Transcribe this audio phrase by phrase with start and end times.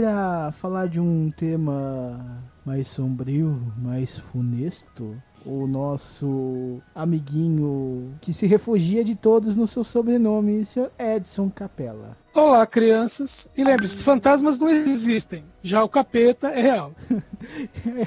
[0.00, 2.29] Pra falar de um tema
[2.70, 10.64] mais sombrio, mais funesto, o nosso amiguinho que se refugia de todos no seu sobrenome,
[10.64, 10.88] Sr.
[10.96, 12.16] Edson Capella.
[12.32, 13.48] Olá, crianças.
[13.56, 15.42] E lembre-se, fantasmas não existem.
[15.64, 16.94] Já o capeta é real.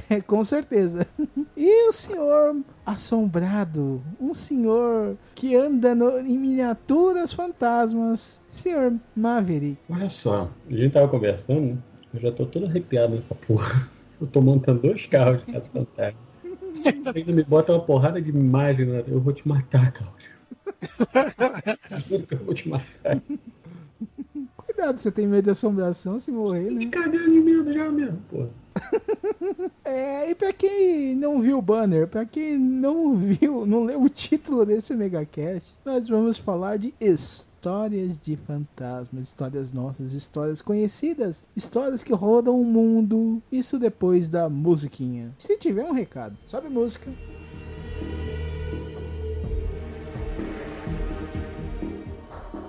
[0.09, 1.05] É, com certeza.
[1.57, 9.77] E o senhor assombrado, um senhor que anda no- em miniaturas fantasmas, senhor Maverick.
[9.89, 11.81] Olha só, a gente tava conversando,
[12.13, 13.89] eu já tô todo arrepiado nessa porra.
[14.23, 16.17] Eu tô montando dois carros de casa fantasma.
[17.13, 19.03] Ainda me bota uma porrada de imagem, né?
[19.05, 20.29] eu vou te matar, Cláudio.
[22.07, 23.21] Juro que eu vou te matar.
[24.55, 26.85] Cuidado, você tem medo de assombração se morrer, né?
[26.89, 28.49] Cadê de medo já mesmo, porra?
[29.83, 34.09] É, e pra quem não viu o banner, pra quem não viu, não leu o
[34.09, 36.93] título desse megacast, nós vamos falar de
[37.63, 43.41] histórias de fantasmas, histórias nossas, histórias conhecidas, histórias que rodam o mundo.
[43.49, 45.33] Isso depois da musiquinha.
[45.39, 47.09] Se tiver um recado, sobe música.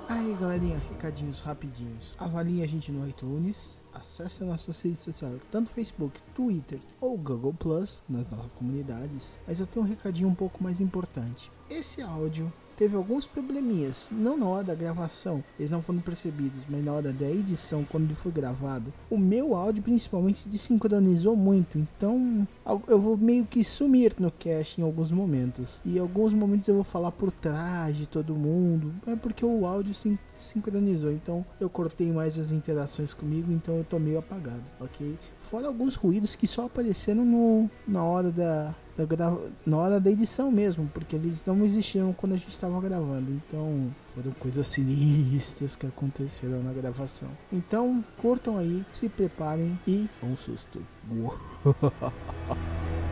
[0.09, 2.15] Aí galerinha, recadinhos rapidinhos.
[2.17, 3.81] Avalie a gente no iTunes.
[3.93, 9.41] Acesse as nossas redes sociais, tanto Facebook, Twitter ou Google Plus, nas nossas comunidades.
[9.45, 11.51] Mas eu tenho um recadinho um pouco mais importante.
[11.69, 16.85] Esse áudio teve alguns probleminhas, não na hora da gravação, eles não foram percebidos, mas
[16.85, 18.93] na hora da edição, quando ele foi gravado.
[19.11, 22.47] O meu áudio principalmente desincronizou muito, então
[22.89, 25.81] eu vou meio que sumir no cast em alguns momentos.
[25.85, 29.95] E alguns momentos eu vou falar por trás de todo mundo, é porque o áudio
[29.95, 35.19] se sincronizou, então eu cortei mais as interações comigo, então eu tô meio apagado, ok?
[35.41, 40.11] Fora alguns ruídos que só apareceram no, na hora da, da grava- na hora da
[40.11, 43.31] edição mesmo, porque eles não existiam quando a gente estava gravando.
[43.31, 47.29] Então, foram coisas sinistras que aconteceram na gravação.
[47.53, 50.81] Então, curtam aí, se preparem e um susto.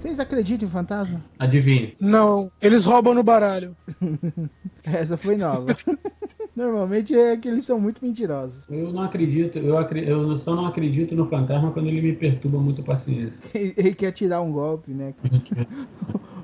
[0.00, 1.22] Vocês acreditam em fantasma?
[1.38, 1.92] Adivinha.
[2.00, 3.76] Não, eles roubam no baralho.
[4.82, 5.76] Essa foi nova.
[6.56, 8.64] Normalmente é que eles são muito mentirosos.
[8.70, 12.80] Eu não acredito, eu, eu só não acredito no fantasma quando ele me perturba muito
[12.80, 13.38] a paciência.
[13.54, 15.14] Ele quer tirar um golpe, né?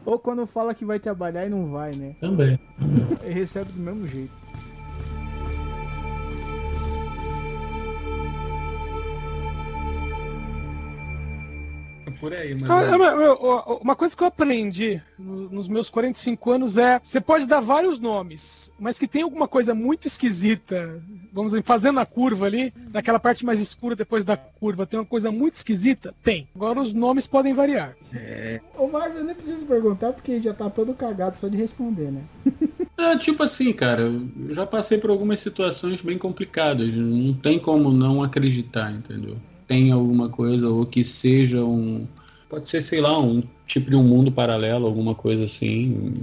[0.05, 2.15] Ou quando fala que vai trabalhar e não vai, né?
[2.21, 2.61] Também.
[3.25, 4.33] Ele recebe do mesmo jeito.
[12.21, 12.71] Por aí, mas.
[12.71, 17.21] Ah, meu, ó, Uma coisa que eu aprendi no- nos meus 45 anos é: você
[17.21, 22.07] pode dar vários nomes, mas que tem alguma coisa muito esquisita, vamos dizer, fazendo a
[22.07, 26.15] curva ali, naquela parte mais escura depois da curva, tem uma coisa muito esquisita?
[26.23, 26.49] Tem.
[26.55, 27.95] Agora os nomes podem variar.
[28.77, 32.23] O Marvel eu nem preciso perguntar porque já tá todo cagado só de responder, né?
[32.99, 36.89] É, tipo assim, cara, eu já passei por algumas situações bem complicadas.
[36.95, 39.37] Não tem como não acreditar, entendeu?
[39.67, 42.07] Tem alguma coisa, ou que seja um.
[42.49, 46.15] Pode ser, sei lá, um tipo de um mundo paralelo, alguma coisa assim.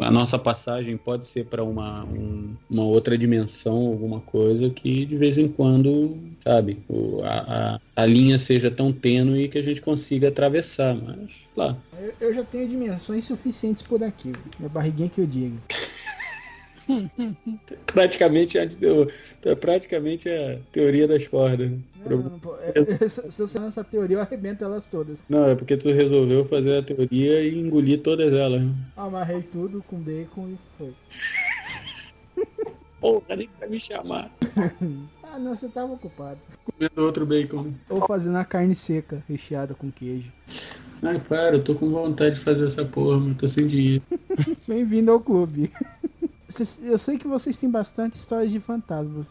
[0.00, 5.16] A nossa passagem pode ser para uma, um- uma outra dimensão, alguma coisa que de
[5.16, 6.78] vez em quando, sabe,
[7.22, 10.96] a, a, a linha seja tão tênue que a gente consiga atravessar.
[10.96, 11.76] Mas, lá.
[12.00, 14.32] Eu, eu já tenho dimensões suficientes por aqui.
[14.58, 15.56] Minha barriguinha que eu digo.
[17.86, 18.62] Praticamente, a,
[19.44, 21.70] é praticamente a teoria das cordas.
[21.70, 21.78] né?
[22.08, 25.18] Não, não, não, é- se eu sei essa teoria, eu arrebento elas todas.
[25.28, 28.62] Não, é porque tu resolveu fazer a teoria e engolir todas elas.
[28.62, 28.72] né?
[28.96, 30.94] Amarrei tudo com bacon e foi.
[33.00, 34.30] Porra, nem pra me chamar.
[35.22, 36.38] Ah, não, você tava ocupado.
[36.64, 37.72] Comendo outro bacon.
[37.88, 40.30] Ou fazendo a carne seca, recheada com queijo.
[41.02, 44.02] Ai, para, eu tô com vontade de fazer essa porra, mas tô sem dinheiro.
[44.68, 45.72] Bem-vindo ao clube.
[46.82, 49.26] Eu sei que vocês têm bastante histórias de fantasmas,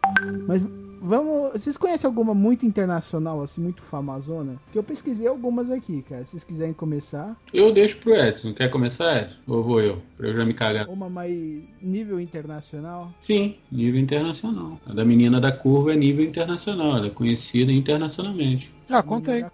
[0.48, 0.64] mas
[1.02, 1.54] Vamos.
[1.54, 4.56] Vocês conhecem alguma muito internacional, assim, muito famosona?
[4.72, 6.24] Que eu pesquisei algumas aqui, cara.
[6.24, 7.36] Se vocês quiserem começar.
[7.54, 8.54] Eu deixo pro Edson.
[8.54, 9.36] Quer começar, Edson?
[9.48, 10.02] Ou vou eu?
[10.18, 10.88] Pra eu já me cagar.
[10.88, 13.12] Uma mais nível internacional.
[13.20, 14.80] Sim, nível internacional.
[14.86, 16.98] A da menina da curva é nível internacional.
[16.98, 18.72] Ela é conhecida internacionalmente.
[18.90, 19.46] Ah, conta aí.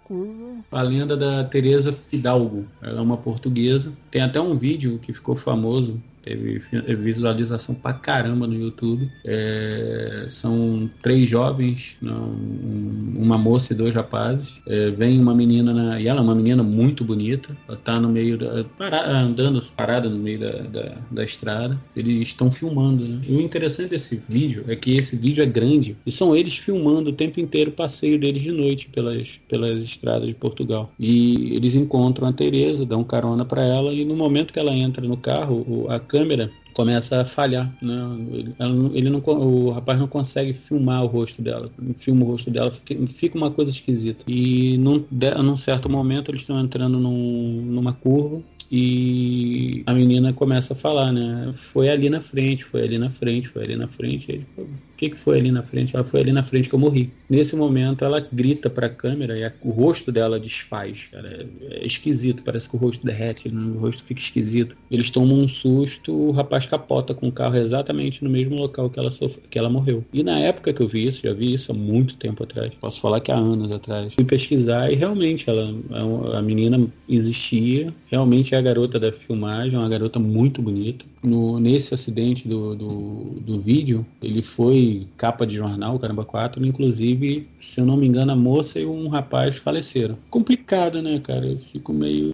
[0.72, 2.66] A lenda da Teresa Fidalgo.
[2.82, 3.92] Ela é uma portuguesa.
[4.10, 6.60] Tem até um vídeo que ficou famoso teve
[6.96, 9.08] visualização pra caramba no YouTube.
[9.24, 12.30] É, são três jovens, não,
[13.14, 14.60] uma moça e dois rapazes.
[14.66, 17.56] É, vem uma menina, na, e ela é uma menina muito bonita.
[17.68, 18.64] Ela tá no meio da.
[18.76, 21.78] Para, andando parada no meio da, da, da estrada.
[21.94, 23.06] Eles estão filmando.
[23.06, 23.20] Né?
[23.28, 27.10] E o interessante desse vídeo é que esse vídeo é grande e são eles filmando
[27.10, 30.92] o tempo inteiro o passeio deles de noite pelas, pelas estradas de Portugal.
[30.98, 35.06] E eles encontram a Teresa, dão carona para ela e no momento que ela entra
[35.06, 36.15] no carro, a câmera
[36.76, 37.74] começa a falhar.
[37.80, 38.54] Né?
[38.92, 41.70] Ele, não, o rapaz não consegue filmar o rosto dela.
[41.98, 44.22] Filma o rosto dela, fica, uma coisa esquisita.
[44.28, 45.02] E num,
[45.42, 51.12] num certo momento eles estão entrando num, numa curva e a menina começa a falar,
[51.12, 51.54] né?
[51.56, 54.30] Foi ali na frente, foi ali na frente, foi ali na frente.
[54.30, 54.46] Ele,
[54.96, 55.94] que, que foi ali na frente?
[55.94, 57.10] Ela foi ali na frente que eu morri.
[57.28, 61.08] Nesse momento, ela grita para a câmera e a, o rosto dela desfaz.
[61.10, 61.28] Cara.
[61.28, 64.76] É, é, esquisito, parece que o rosto derrete, o rosto fica esquisito.
[64.90, 68.98] Eles tomam um susto, o rapaz capota com o carro exatamente no mesmo local que
[68.98, 70.04] ela, sofre, que ela morreu.
[70.12, 72.72] E na época que eu vi isso, já vi isso há muito tempo atrás.
[72.80, 74.14] Posso falar que há anos atrás.
[74.14, 77.92] Fui pesquisar e realmente ela, a, a menina existia.
[78.10, 81.04] Realmente é a garota da filmagem, uma garota muito bonita.
[81.26, 82.88] No, nesse acidente do, do,
[83.40, 88.30] do vídeo, ele foi capa de jornal, Caramba 4, inclusive, se eu não me engano,
[88.30, 90.16] a moça e um rapaz faleceram.
[90.30, 91.44] Complicado, né, cara?
[91.44, 92.30] Eu fico meio.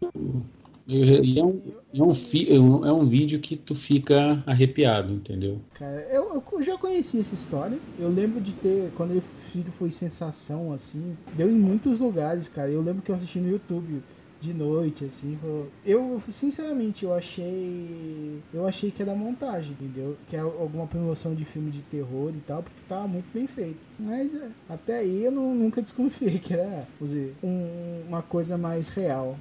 [0.87, 1.63] meio e é um,
[1.95, 5.59] é, um fi, é, um, é um vídeo que tu fica arrepiado, entendeu?
[5.73, 7.79] Cara, eu, eu já conheci essa história.
[7.99, 9.23] Eu lembro de ter, quando o
[9.55, 12.69] vídeo foi sensação, assim, deu em muitos lugares, cara.
[12.69, 14.03] Eu lembro que eu assisti no YouTube
[14.43, 15.39] de noite, assim.
[15.87, 18.41] Eu, sinceramente, eu achei.
[18.53, 20.17] Eu achei que era montagem, entendeu?
[20.29, 23.79] Que é alguma promoção de filme de terror e tal, porque tava muito bem feito.
[23.99, 28.89] Mas é, até aí eu não, nunca desconfiei que era dizer, um, uma coisa mais
[28.89, 29.37] real.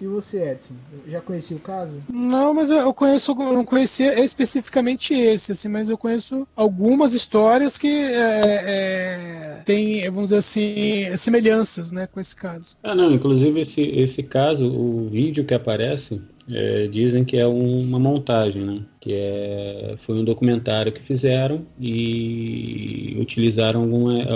[0.00, 0.74] E você, Edson,
[1.06, 2.00] já conhecia o caso?
[2.12, 7.78] Não, mas eu conheço, eu não conhecia especificamente esse, assim, mas eu conheço algumas histórias
[7.78, 12.76] que é, é, têm, vamos dizer assim, semelhanças, né, com esse caso.
[12.82, 17.80] Ah, não, inclusive esse, esse caso, o vídeo que aparece, é, dizem que é um,
[17.80, 18.80] uma montagem, né?
[19.00, 24.28] Que é, foi um documentário que fizeram e utilizaram alguma, é,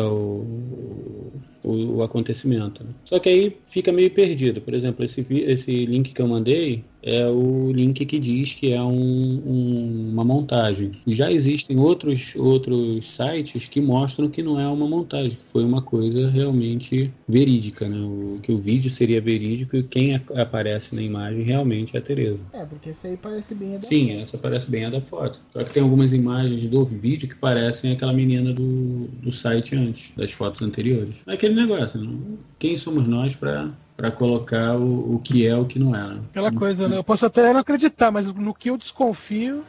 [1.63, 2.85] o, o, acontecimento.
[2.85, 2.91] Né?
[3.05, 4.61] Só que aí fica meio perdido.
[4.61, 8.83] Por exemplo, esse, esse link que eu mandei é o link que diz que é
[8.83, 10.93] um, um, uma montagem.
[11.07, 15.83] Já existem outros, outros sites que mostram que não é uma montagem, que foi uma
[15.83, 17.99] coisa realmente verídica, né?
[17.99, 22.03] O, que o vídeo seria verídico e quem a, aparece na imagem realmente é a
[22.03, 22.41] Tereza.
[22.53, 25.41] É, porque essa aí parece bem a da Sim, essa parece bem a da foto.
[25.53, 30.11] Só que tem algumas imagens do vídeo que parecem aquela menina do, do site antes,
[30.17, 31.15] das fotos anteriores.
[31.27, 32.39] É aquele negócio, não?
[32.61, 33.71] quem somos nós para
[34.01, 36.09] para colocar o, o que é o que não é.
[36.09, 36.21] Né?
[36.31, 36.97] Aquela coisa, né?
[36.97, 39.63] Eu posso até não acreditar, mas no que eu desconfio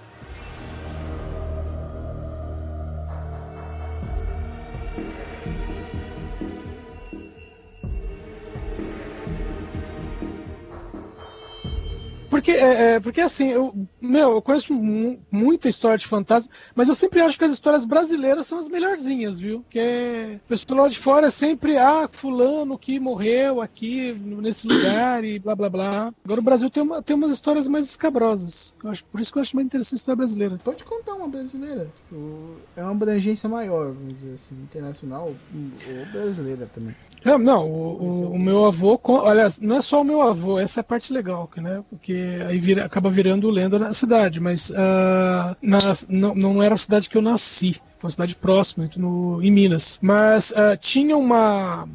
[12.41, 13.71] Porque, é, é, porque assim, eu,
[14.01, 14.73] meu, eu conheço
[15.31, 19.39] muita história de fantasma, mas eu sempre acho que as histórias brasileiras são as melhorzinhas,
[19.39, 19.63] viu?
[19.69, 25.23] Que o pessoal lá de fora é sempre, ah, fulano que morreu aqui, nesse lugar
[25.23, 26.13] e blá blá blá.
[26.25, 28.73] Agora o Brasil tem, uma, tem umas histórias mais escabrosas.
[28.83, 30.59] Eu acho, por isso que eu acho mais interessante a história brasileira.
[30.63, 31.91] Pode contar uma brasileira.
[31.95, 36.95] Tipo, é uma abrangência maior, vamos dizer assim, internacional ou brasileira também.
[37.23, 40.79] Não, não o, o, o, meu avô, aliás, não é só o meu avô, essa
[40.79, 41.83] é a parte legal, né?
[41.87, 42.13] Porque
[42.47, 47.09] aí vira, acaba virando lenda na cidade, mas uh, na, não, não era a cidade
[47.09, 49.99] que eu nasci, foi uma cidade próxima, no, em Minas.
[50.01, 51.87] Mas uh, tinha uma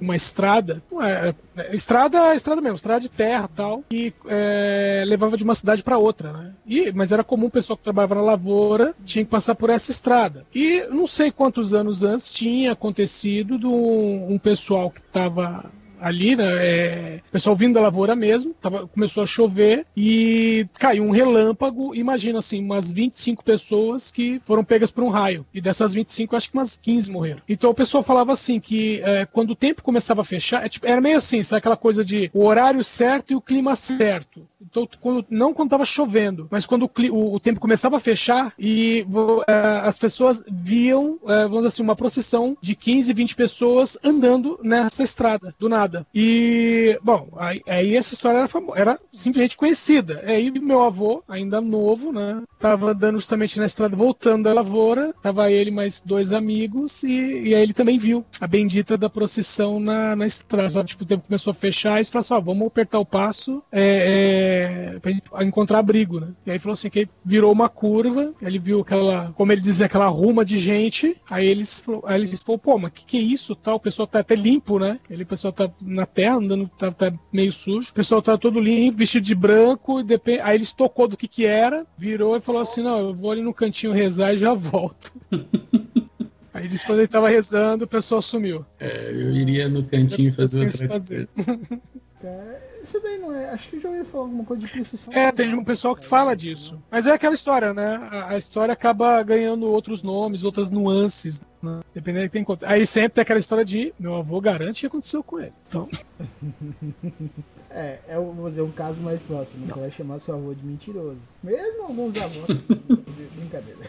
[0.00, 5.44] uma estrada, é, é, estrada, estrada mesmo, estrada de terra tal, que é, levava de
[5.44, 6.52] uma cidade para outra, né?
[6.66, 9.90] E, mas era comum o pessoal que trabalhava na lavoura tinha que passar por essa
[9.90, 10.44] estrada.
[10.54, 15.70] E não sei quantos anos antes tinha acontecido de um, um pessoal que estava
[16.04, 16.44] ali, né?
[16.44, 21.94] É, pessoal vindo da lavoura mesmo, tava, começou a chover e caiu um relâmpago.
[21.94, 25.46] Imagina assim, umas 25 pessoas que foram pegas por um raio.
[25.52, 27.40] E dessas 25, acho que umas 15 morreram.
[27.48, 30.86] Então o pessoal falava assim que é, quando o tempo começava a fechar, é, tipo,
[30.86, 34.46] era meio assim, sabe aquela coisa de o horário certo e o clima certo.
[34.70, 39.06] Então, quando, não quando estava chovendo, mas quando o, o, tempo começava a fechar e
[39.08, 39.42] uh,
[39.82, 45.02] as pessoas viam, uh, vamos dizer assim, uma procissão de 15, 20 pessoas andando nessa
[45.02, 46.06] estrada, do nada.
[46.14, 50.22] E, bom, aí, aí essa história era, era simplesmente conhecida.
[50.24, 55.50] Aí meu avô, ainda novo, né, tava andando justamente na estrada, voltando da lavoura, tava
[55.50, 60.16] ele mais dois amigos e, e aí ele também viu a bendita da procissão na,
[60.16, 60.84] na estrada.
[60.84, 63.82] Tipo, o tempo começou a fechar e falou assim: ó, vamos apertar o passo é,
[63.82, 64.53] é,
[65.00, 66.28] pra gente encontrar abrigo, né?
[66.46, 70.08] E aí falou assim: que virou uma curva, ele viu aquela, como ele dizia, aquela
[70.08, 71.16] ruma de gente.
[71.28, 73.54] Aí eles, aí eles falou: pô, mas que que é isso?
[73.54, 73.76] Tal?
[73.76, 74.98] O pessoal tá até limpo, né?
[75.08, 77.90] Ele, o pessoal tá na terra andando, tá, tá meio sujo.
[77.90, 80.00] O pessoal tá todo limpo, vestido de branco.
[80.00, 80.40] E depend...
[80.42, 83.42] Aí eles tocou do que que era, virou e falou assim: não, eu vou ali
[83.42, 85.12] no cantinho rezar e já volto.
[86.54, 88.64] Aí disse quando ele tava rezando, o pessoal sumiu.
[88.78, 91.28] É, eu iria no cantinho fazer outra fazer.
[92.84, 93.48] Isso daí não é.
[93.48, 95.12] Acho que eu já ouvi falar alguma coisa de procissão.
[95.14, 96.78] É, tem um pessoal que fala disso.
[96.90, 97.96] Mas é aquela história, né?
[98.28, 101.40] A, história acaba ganhando outros nomes, outras nuances.
[101.62, 101.80] Né?
[101.94, 102.68] Dependendo de quem conta.
[102.68, 105.54] Aí sempre tem aquela história de meu avô garante que aconteceu com ele.
[105.66, 105.88] Então.
[107.70, 109.66] é, é vou dizer um caso mais próximo.
[109.66, 111.22] Não vai chamar seu avô de mentiroso.
[111.42, 112.46] Mesmo alguns avós.
[113.34, 113.80] Brincadeira.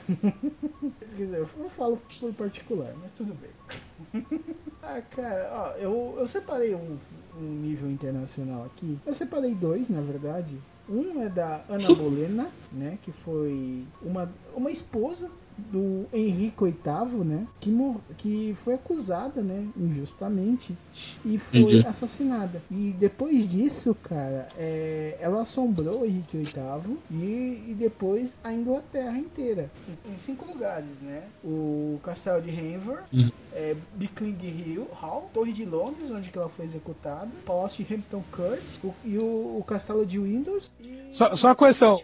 [1.23, 4.23] Eu não falo por particular, mas tudo bem.
[4.83, 6.97] ah, cara, ó, eu, eu separei um,
[7.37, 8.99] um nível internacional aqui.
[9.05, 10.57] Eu separei dois, na verdade.
[10.87, 17.47] Um é da Ana Bolena, né, que foi uma, uma esposa do Henrique VIII, né,
[17.59, 17.71] que,
[18.17, 20.75] que foi acusada, né, injustamente
[21.23, 21.87] e foi Entendi.
[21.87, 22.61] assassinada.
[22.69, 29.17] E depois disso, cara, é, ela assombrou o Henrique VIII e, e depois a Inglaterra
[29.17, 33.31] inteira, em, em, cinco lugares, né, o Castelo de Haver, uhum.
[33.53, 38.61] é, Bickling Hill, Hall, Torre de Londres, onde ela foi executada, Palácio de Hampton Court
[38.83, 40.71] o, e o, o, Castelo de Windows.
[41.11, 42.01] Só, só uma correção,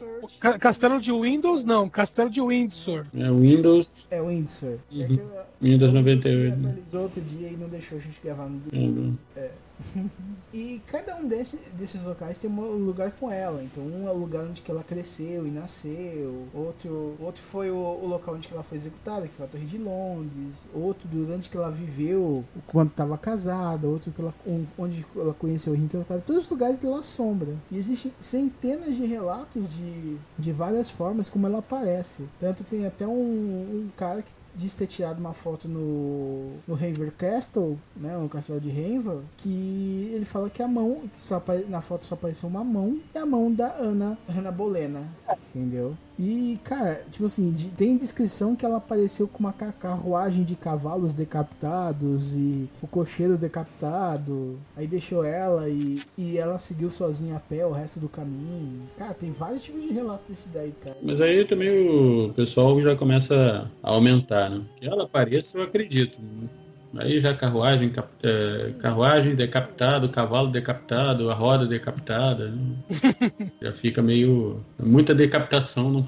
[0.59, 3.05] Castelo de Windows não, Castelo de Windsor.
[3.13, 3.91] É Windows.
[4.09, 4.77] É Windsor.
[4.91, 5.01] Uhum.
[5.01, 5.21] É que,
[5.61, 6.53] Windows 98.
[6.53, 9.15] atualizou outro dia e não deixou a gente gravar no uhum.
[9.35, 9.51] É.
[10.53, 13.63] e cada um desse, desses locais tem um lugar com ela.
[13.63, 16.47] Então um é o lugar onde ela cresceu e nasceu.
[16.53, 19.77] Outro, outro foi o, o local onde ela foi executada, que foi a Torre de
[19.77, 20.55] Londres.
[20.73, 23.87] Outro durante que ela viveu quando estava casada.
[23.87, 24.33] Outro que ela,
[24.77, 26.21] onde ela conheceu o Henrique VIII.
[26.25, 27.55] Todos os lugares ela assombra.
[27.69, 32.23] E existem centenas de relatos de, de várias formas como ela aparece.
[32.39, 37.11] Tanto tem até um, um cara que diz ter tirado uma foto no, no Haver
[37.17, 42.05] Castle, né, no castelo de Haver, que ele fala que a mão, só, na foto
[42.05, 45.07] só apareceu uma mão, é a mão da Ana, Ana Bolena,
[45.53, 45.95] entendeu?
[46.19, 52.31] E, cara, tipo assim, tem descrição que ela apareceu com uma carruagem de cavalos decapitados
[52.33, 54.59] e o cocheiro decapitado.
[54.77, 58.83] Aí deixou ela e, e ela seguiu sozinha a pé o resto do caminho.
[58.99, 60.97] Cara, tem vários tipos de relatos desse daí, cara.
[61.01, 64.61] Mas aí também o pessoal já começa a aumentar, né?
[64.77, 66.17] Que ela apareça, eu acredito.
[66.21, 66.49] Né?
[66.97, 67.93] Aí já carruagem,
[68.23, 72.49] é, carruagem decapitado, cavalo decapitado, a roda decapitada.
[72.49, 72.75] Né?
[73.61, 74.63] já fica meio.
[74.79, 75.89] muita decapitação.
[75.89, 76.07] Não...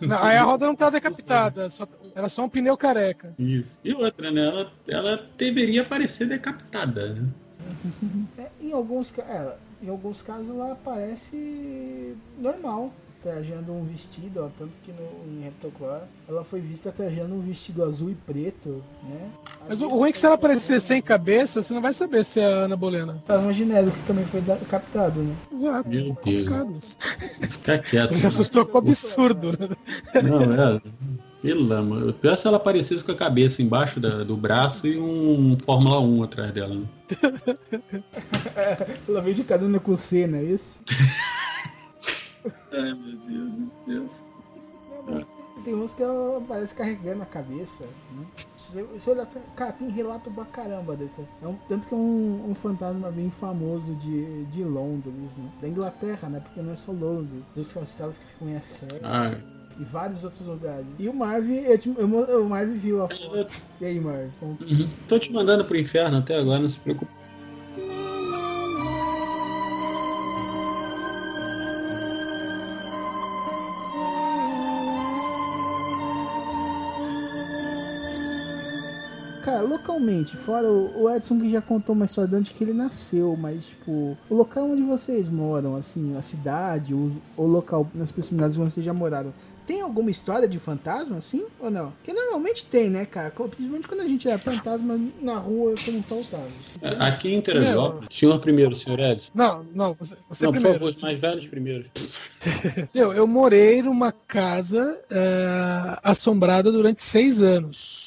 [0.00, 3.34] Não, aí a roda não tá decapitada, só, era só um pneu careca.
[3.38, 3.76] Isso.
[3.84, 4.46] E outra, né?
[4.46, 7.28] Ela, ela deveria parecer decapitada, né?
[8.38, 12.92] É, em, alguns, é, em alguns casos ela parece normal
[13.26, 17.82] trajando um vestido, ó, tanto que no, em Reptoclar ela foi vista trajando um vestido
[17.82, 19.28] azul e preto, né?
[19.68, 22.38] Mas o ruim é que se ela aparecer sem cabeça, você não vai saber se
[22.38, 23.14] é a Ana Bolena.
[23.26, 24.40] Fantasma genérico que também foi
[24.70, 25.34] captado, né?
[25.52, 25.88] Exato.
[25.88, 26.96] Meu Deus.
[27.50, 28.14] Fica quieto.
[28.14, 29.58] Se assustou com o absurdo.
[30.22, 30.80] Não, é.
[31.42, 32.12] Pelo amor.
[32.14, 36.00] Pior é se ela aparecesse com a cabeça embaixo da, do braço e um Fórmula
[36.00, 36.76] 1 atrás dela.
[36.76, 36.84] Né?
[39.08, 40.80] ela veio de carona com C, não é isso?
[42.72, 44.26] Ai, meu Deus, meu Deus.
[45.64, 46.02] Tem uns que
[46.46, 47.84] parece carregando a cabeça.
[48.12, 48.26] Né?
[48.56, 49.26] Se, olhar,
[49.56, 51.22] cara, tem relato pra caramba desse.
[51.42, 55.50] É um, tanto que é um, um, fantasma bem famoso de, de Londres, né?
[55.60, 56.40] Da Inglaterra, né?
[56.40, 59.00] Porque não é só Londres, dos castelos que ficam em Essex.
[59.02, 59.34] Ah.
[59.78, 60.86] E vários outros lugares.
[60.98, 63.60] E o Marv, eu, eu, o Marv viu a foto.
[63.80, 64.30] E aí, Marv?
[64.42, 64.88] Uhum.
[65.08, 67.10] Tô te mandando pro inferno até agora, não se preocupe.
[79.56, 83.34] Cara, localmente, fora o, Edson que já contou uma história de onde que ele nasceu,
[83.38, 88.58] mas tipo, o local onde vocês moram, assim, a cidade, o, o local nas proximidades
[88.58, 89.32] onde vocês já moraram,
[89.66, 91.90] tem alguma história de fantasma assim ou não?
[91.92, 93.30] Porque normalmente tem, né, cara?
[93.30, 96.48] Principalmente quando a gente é fantasma na rua como faltava.
[97.00, 99.30] Aqui em Teresópolis, senhor primeiro, senhor Edson.
[99.34, 100.78] Não, não, você, você Não, por primeiro.
[100.78, 101.86] favor, os mais velhos primeiro.
[102.94, 108.05] Eu, eu morei numa casa é, assombrada durante seis anos.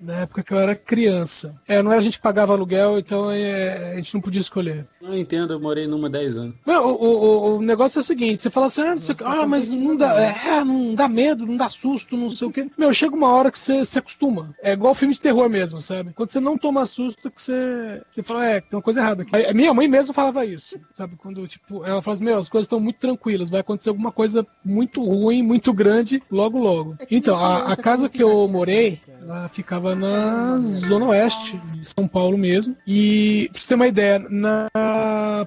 [0.00, 1.54] Na época que eu era criança.
[1.66, 4.86] É, não era a gente que pagava aluguel, então é, a gente não podia escolher.
[5.00, 6.54] Não entendo, eu morei numa 10 anos.
[6.66, 9.46] Não, o, o, o negócio é o seguinte, você fala assim, ah, não sei ah,
[9.46, 12.70] mas não dá, é, não dá medo, não dá susto, não sei o que.
[12.76, 14.54] Meu, chega uma hora que você se acostuma.
[14.62, 16.12] É igual filme de terror mesmo, sabe?
[16.14, 19.36] Quando você não toma susto, que você, você fala, é, tem uma coisa errada aqui.
[19.36, 21.16] A minha mãe mesmo falava isso, sabe?
[21.16, 24.46] Quando, tipo, ela fala assim, meu, as coisas estão muito tranquilas, vai acontecer alguma coisa
[24.64, 26.96] muito ruim, muito grande, logo, logo.
[27.10, 32.36] Então, a, a casa que eu morei, ela ficava na zona oeste de São Paulo
[32.36, 32.76] mesmo.
[32.86, 34.68] E, pra você ter uma ideia, na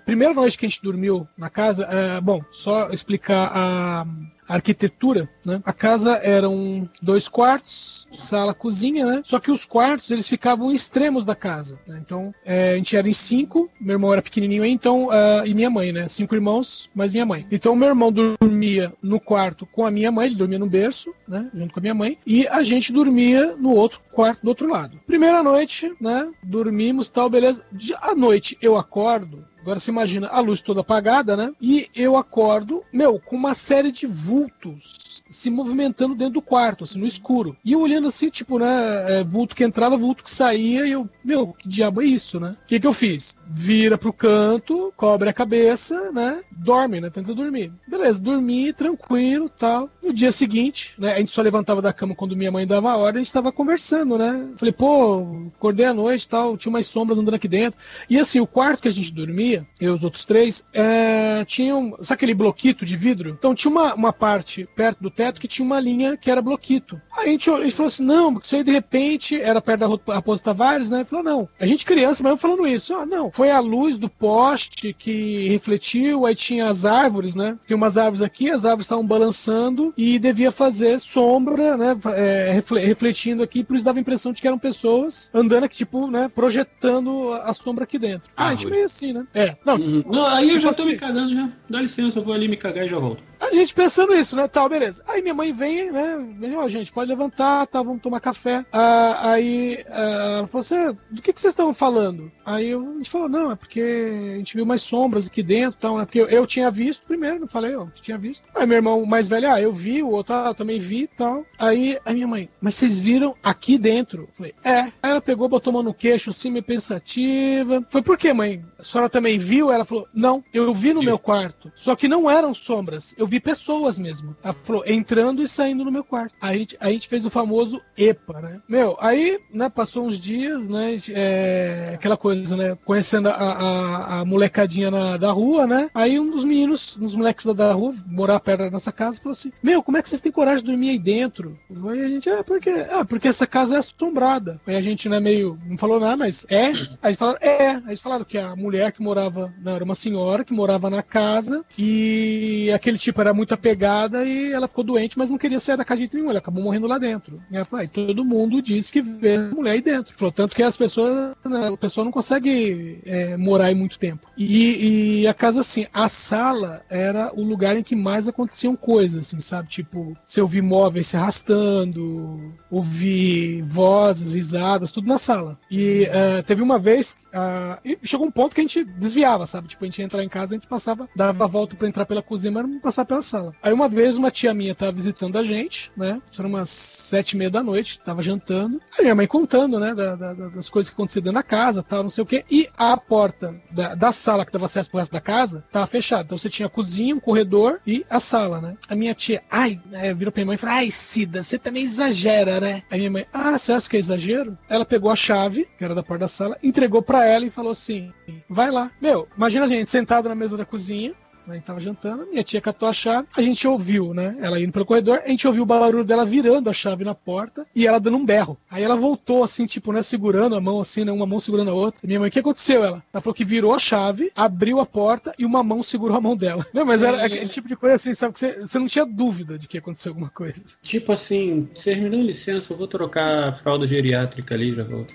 [0.06, 4.06] primeira noite que a gente dormiu na casa, é, bom, só explicar a
[4.48, 5.62] arquitetura, né?
[5.66, 9.22] A casa eram dois quartos, sala, cozinha, né?
[9.24, 11.80] Só que os quartos eles ficavam em extremos da casa.
[11.88, 12.00] né?
[12.04, 15.70] Então é, a gente era em cinco, meu irmão era pequenininho então ah, e minha
[15.70, 16.08] mãe, né?
[16.08, 17.46] Cinco irmãos mais minha mãe.
[17.52, 21.50] Então meu irmão dormia no quarto com a minha mãe, ele dormia no berço, né?
[21.54, 25.00] Junto com a minha mãe, e a gente dormia no outro quarto do outro lado.
[25.06, 26.30] Primeira noite, né?
[26.44, 27.64] Dormimos, tal, beleza.
[28.02, 31.52] À noite eu acordo Agora você imagina a luz toda apagada, né?
[31.60, 37.00] E eu acordo, meu, com uma série de vultos se movimentando dentro do quarto, assim,
[37.00, 37.58] no escuro.
[37.66, 39.20] E eu olhando assim, tipo, né?
[39.20, 42.56] é, vulto que entrava, vulto que saía, e eu, meu, que diabo é isso, né?
[42.64, 43.36] O que, que eu fiz?
[43.48, 46.42] Vira pro canto, cobre a cabeça, né?
[46.52, 47.10] Dorme, né?
[47.10, 47.72] Tenta dormir.
[47.88, 49.90] Beleza, dormi tranquilo tal.
[50.02, 51.14] No dia seguinte, né?
[51.14, 53.52] A gente só levantava da cama quando minha mãe dava a ordem, a gente tava
[53.52, 54.48] conversando, né?
[54.58, 57.80] Falei, pô, acordei à noite tal, tinha umas sombras andando aqui dentro.
[58.10, 61.76] E assim, o quarto que a gente dormia, eu e os outros três, é, tinha
[61.76, 63.30] um, sabe aquele bloquito de vidro?
[63.30, 67.00] Então tinha uma, uma parte perto do teto que tinha uma linha que era bloquito.
[67.16, 69.80] Aí a gente, a gente falou assim, não, porque isso aí de repente era perto
[70.06, 70.98] da Raposo Tavares, né?
[70.98, 71.50] Ele falou, não.
[71.60, 72.94] A gente criança mesmo falando isso.
[72.96, 73.32] Ah, não.
[73.32, 77.58] Foi a luz do poste que refletiu, aí tinha as árvores, né?
[77.66, 81.98] Tinha umas árvores aqui, as árvores estavam balançando e devia fazer sombra, né?
[82.16, 85.76] É, refle- refletindo aqui, por isso dava a impressão de que eram pessoas andando aqui,
[85.78, 86.30] tipo, né?
[86.34, 88.30] Projetando a sombra aqui dentro.
[88.36, 89.26] Ah, a gente meio assim, né?
[89.34, 89.45] É.
[89.66, 90.04] Não, Uhum.
[90.08, 91.00] Não, aí eu já Tipo tô me assim.
[91.00, 91.50] cagando já.
[91.70, 93.24] Dá licença, eu vou ali me cagar e já volto.
[93.40, 94.48] A gente pensando isso, né?
[94.48, 95.04] Tal, beleza.
[95.08, 96.18] Aí minha mãe vem, né?
[96.40, 97.82] Vem, ó, gente, pode levantar, tá?
[97.82, 98.66] Vamos tomar café.
[98.72, 102.32] Ah, aí ah, ela falou assim: do que, que vocês estavam falando?
[102.46, 105.80] Aí eu, a gente falou: não, é porque a gente viu umas sombras aqui dentro,
[105.80, 106.06] tal, né?
[106.06, 108.48] Porque eu, eu tinha visto primeiro, não falei, ó, que tinha visto.
[108.56, 111.46] Aí meu irmão mais velho, ah, eu vi, o outro, ah, eu também vi tal.
[111.60, 114.24] Aí a minha mãe, mas vocês viram aqui dentro?
[114.24, 114.80] Eu falei, é.
[114.80, 117.86] Aí ela pegou, botou a mão no queixo, assim, meio pensativa.
[117.90, 118.64] Foi por quê, mãe?
[118.80, 119.72] A senhora também viu?
[119.72, 121.72] Ela falou, não, eu vi no meu quarto.
[121.76, 124.36] Só que não eram sombras, eu vi pessoas mesmo.
[124.44, 126.36] Ela falou, entrando e saindo no meu quarto.
[126.42, 128.62] Aí a gente, a gente fez o famoso EPA, né?
[128.68, 130.96] Meu, aí, né, passou uns dias, né?
[131.10, 132.78] é, aquela coisa, né?
[132.86, 135.90] Conhecendo a, a, a molecadinha na, da rua, né?
[135.94, 139.32] Aí um dos meninos, uns moleques da, da rua, morar perto da nossa casa, falou
[139.32, 141.58] assim: Meu, como é que vocês têm coragem de dormir aí dentro?
[141.90, 144.60] Aí a gente, é, porque, ah, porque essa casa é assombrada.
[144.66, 146.72] Aí a gente, né, meio, não falou nada, mas é.
[147.02, 147.70] Aí falaram, é.
[147.70, 149.15] Aí eles falaram que a mulher que morava,
[149.62, 154.52] não, era uma senhora que morava na casa e aquele tipo era muito apegada e
[154.52, 156.98] ela ficou doente, mas não queria sair da casa de nenhum, ela acabou morrendo lá
[156.98, 157.42] dentro.
[157.50, 160.16] E ela falou, todo mundo disse que vê a mulher aí dentro.
[160.18, 164.28] Falou, tanto que as pessoas, né, o pessoal não consegue é, morar aí muito tempo.
[164.38, 169.28] E, e a casa, assim, a sala era o lugar em que mais aconteciam coisas,
[169.28, 169.70] assim, sabe?
[169.70, 175.58] Tipo, você ouvir móveis se arrastando, ouvir vozes, risadas, tudo na sala.
[175.70, 179.68] E eh, teve uma vez, ah, e chegou um ponto que a gente desviava, sabe?
[179.68, 182.06] Tipo, a gente ia entrar em casa, a gente passava, dava a volta pra entrar
[182.06, 183.54] pela cozinha, mas não passava pela sala.
[183.62, 186.22] Aí uma vez uma tia minha tava visitando a gente, né?
[186.32, 188.82] Isso era umas sete e meia da noite, tava jantando.
[188.98, 189.94] Aí minha mãe contando, né?
[189.96, 192.44] da- da- da- das coisas que aconteciam dentro da casa, tal, não sei o quê.
[192.50, 196.24] E a porta da, da sala que dava acesso pro resto da casa tava fechada.
[196.24, 198.76] Então você tinha a cozinha, um corredor e a sala, né?
[198.90, 201.84] A minha tia, ai, né, virou pra minha mãe e falou: Ai, Cida, você também
[201.84, 202.84] exagera, né?
[202.90, 204.58] Aí minha mãe, ah, você acha que é exagero?
[204.68, 207.72] Ela pegou a chave, que era da porta da sala, entregou pra ela e falou
[207.72, 208.12] assim:
[208.50, 208.92] vai lá.
[209.02, 211.10] Meu, imagina a gente sentado na mesa da cozinha.
[211.46, 214.36] né, A gente tava jantando, minha tia catou a chave, a gente ouviu, né?
[214.40, 217.68] Ela indo pelo corredor, a gente ouviu o barulho dela virando a chave na porta
[217.76, 218.58] e ela dando um berro.
[218.70, 221.74] Aí ela voltou assim, tipo, né, segurando a mão assim, né, uma mão segurando a
[221.74, 222.00] outra.
[222.04, 222.84] E minha mãe, o que aconteceu?
[222.84, 226.22] Ela, ela falou que virou a chave, abriu a porta e uma mão segurou a
[226.22, 226.66] mão dela.
[226.74, 228.34] Não, mas era aquele tipo de coisa assim, sabe?
[228.34, 230.64] Que você, você não tinha dúvida de que aconteceu alguma coisa.
[230.82, 235.14] Tipo assim, vocês me dão licença, eu vou trocar a fralda geriátrica ali já volto.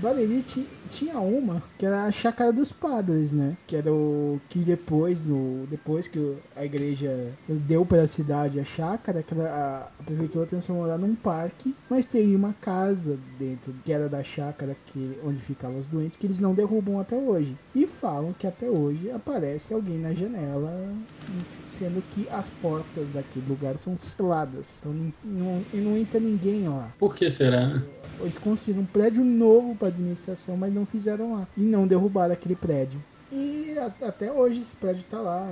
[0.00, 3.56] variedade tinha uma que era a Chácara dos Padres, né?
[3.66, 8.64] Que era o que depois, no, depois que a igreja deu para a cidade a
[8.64, 13.92] chácara, que a, a prefeitura transformou lá num parque, mas tem uma casa dentro que
[13.92, 17.56] era da chácara que, onde ficavam os doentes que eles não derrubam até hoje.
[17.74, 20.92] E falam que até hoje aparece alguém na janela,
[21.70, 24.78] sendo que as portas daquele lugar são seladas.
[24.80, 26.92] Então não, não, e não entra ninguém lá.
[26.98, 27.82] Por que será?
[28.20, 32.56] Eles construíram um prédio novo para administração, mas não fizeram lá e não derrubaram aquele
[32.56, 33.02] prédio.
[33.30, 35.46] E a, até hoje esse prédio tá lá.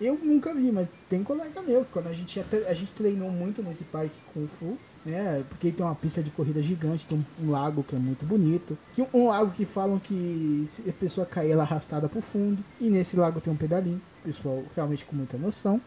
[0.00, 1.84] Eu nunca vi, mas tem colega meu.
[1.92, 5.44] Quando a gente, a gente treinou muito nesse parque Kung Fu, né?
[5.48, 8.76] Porque tem uma pista de corrida gigante, tem um, um lago que é muito bonito.
[8.94, 12.64] Que, um lago que falam que a pessoa cair, ela arrastada arrastada pro fundo.
[12.80, 14.00] E nesse lago tem um pedalinho.
[14.24, 15.80] Pessoal realmente com muita noção.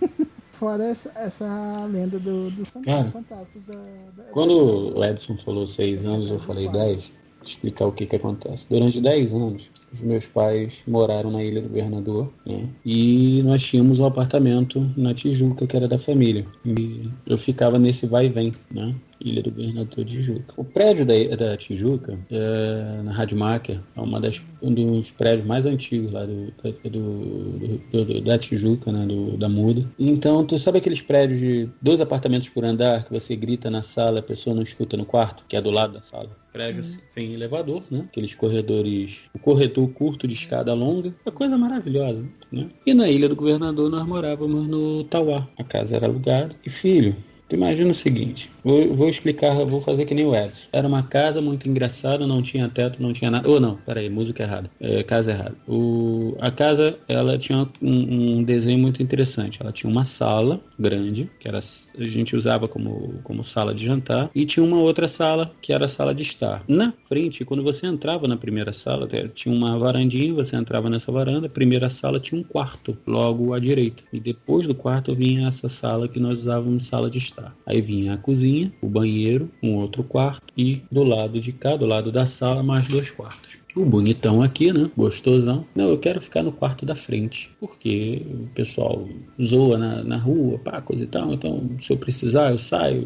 [0.52, 3.74] Fora essa, essa lenda do, dos fantasmas, Cara, fantasmas da,
[4.16, 7.12] da, Quando o Edson falou 6 anos, eu falei 10
[7.44, 8.66] explicar o que que acontece.
[8.68, 12.68] Durante dez anos, os meus pais moraram na Ilha do Governador, né?
[12.84, 16.46] E nós tínhamos um apartamento na Tijuca, que era da família.
[16.64, 18.94] E eu ficava nesse vai e vem, né?
[19.20, 20.54] Ilha do Governador de Tijuca.
[20.56, 25.66] O prédio da, da Tijuca, é, na Máquia, é uma das, um dos prédios mais
[25.66, 26.52] antigos lá do,
[26.84, 29.06] do- do- do- da Tijuca, né?
[29.06, 29.84] Do, da Muda.
[29.98, 34.20] Então, tu sabe aqueles prédios de dois apartamentos por andar, que você grita na sala,
[34.20, 36.30] a pessoa não escuta no quarto, que é do lado da sala?
[36.52, 36.82] Prédio
[37.14, 38.04] sem elevador, né?
[38.08, 42.68] Aqueles corredores, o corredor curto de escada longa, uma coisa maravilhosa, né?
[42.86, 45.46] E na Ilha do Governador nós morávamos no Tauá.
[45.58, 46.54] A casa era alugada.
[46.64, 47.14] E filho,
[47.48, 50.66] Tu imagina o seguinte, vou, vou explicar, vou fazer que nem o Edson.
[50.70, 53.48] Era uma casa muito engraçada, não tinha teto, não tinha nada.
[53.48, 54.70] Ou não, peraí, música errada.
[54.78, 55.54] É, casa errada.
[55.66, 59.58] O, a casa, ela tinha um, um desenho muito interessante.
[59.62, 64.30] Ela tinha uma sala grande, que era, a gente usava como, como sala de jantar,
[64.34, 66.62] e tinha uma outra sala, que era a sala de estar.
[66.68, 71.46] Na frente, quando você entrava na primeira sala, tinha uma varandinha, você entrava nessa varanda,
[71.46, 74.02] a primeira sala tinha um quarto, logo à direita.
[74.12, 77.37] E depois do quarto vinha essa sala que nós usávamos sala de estar.
[77.66, 81.86] Aí vinha a cozinha, o banheiro, um outro quarto e do lado de cá, do
[81.86, 83.58] lado da sala, mais dois quartos.
[83.76, 84.90] O bonitão aqui, né?
[84.96, 85.64] Gostosão.
[85.74, 87.50] Não, eu quero ficar no quarto da frente.
[87.60, 89.06] Porque o pessoal
[89.42, 91.32] zoa na, na rua, pá, coisa e tal.
[91.32, 93.02] Então, se eu precisar, eu saio.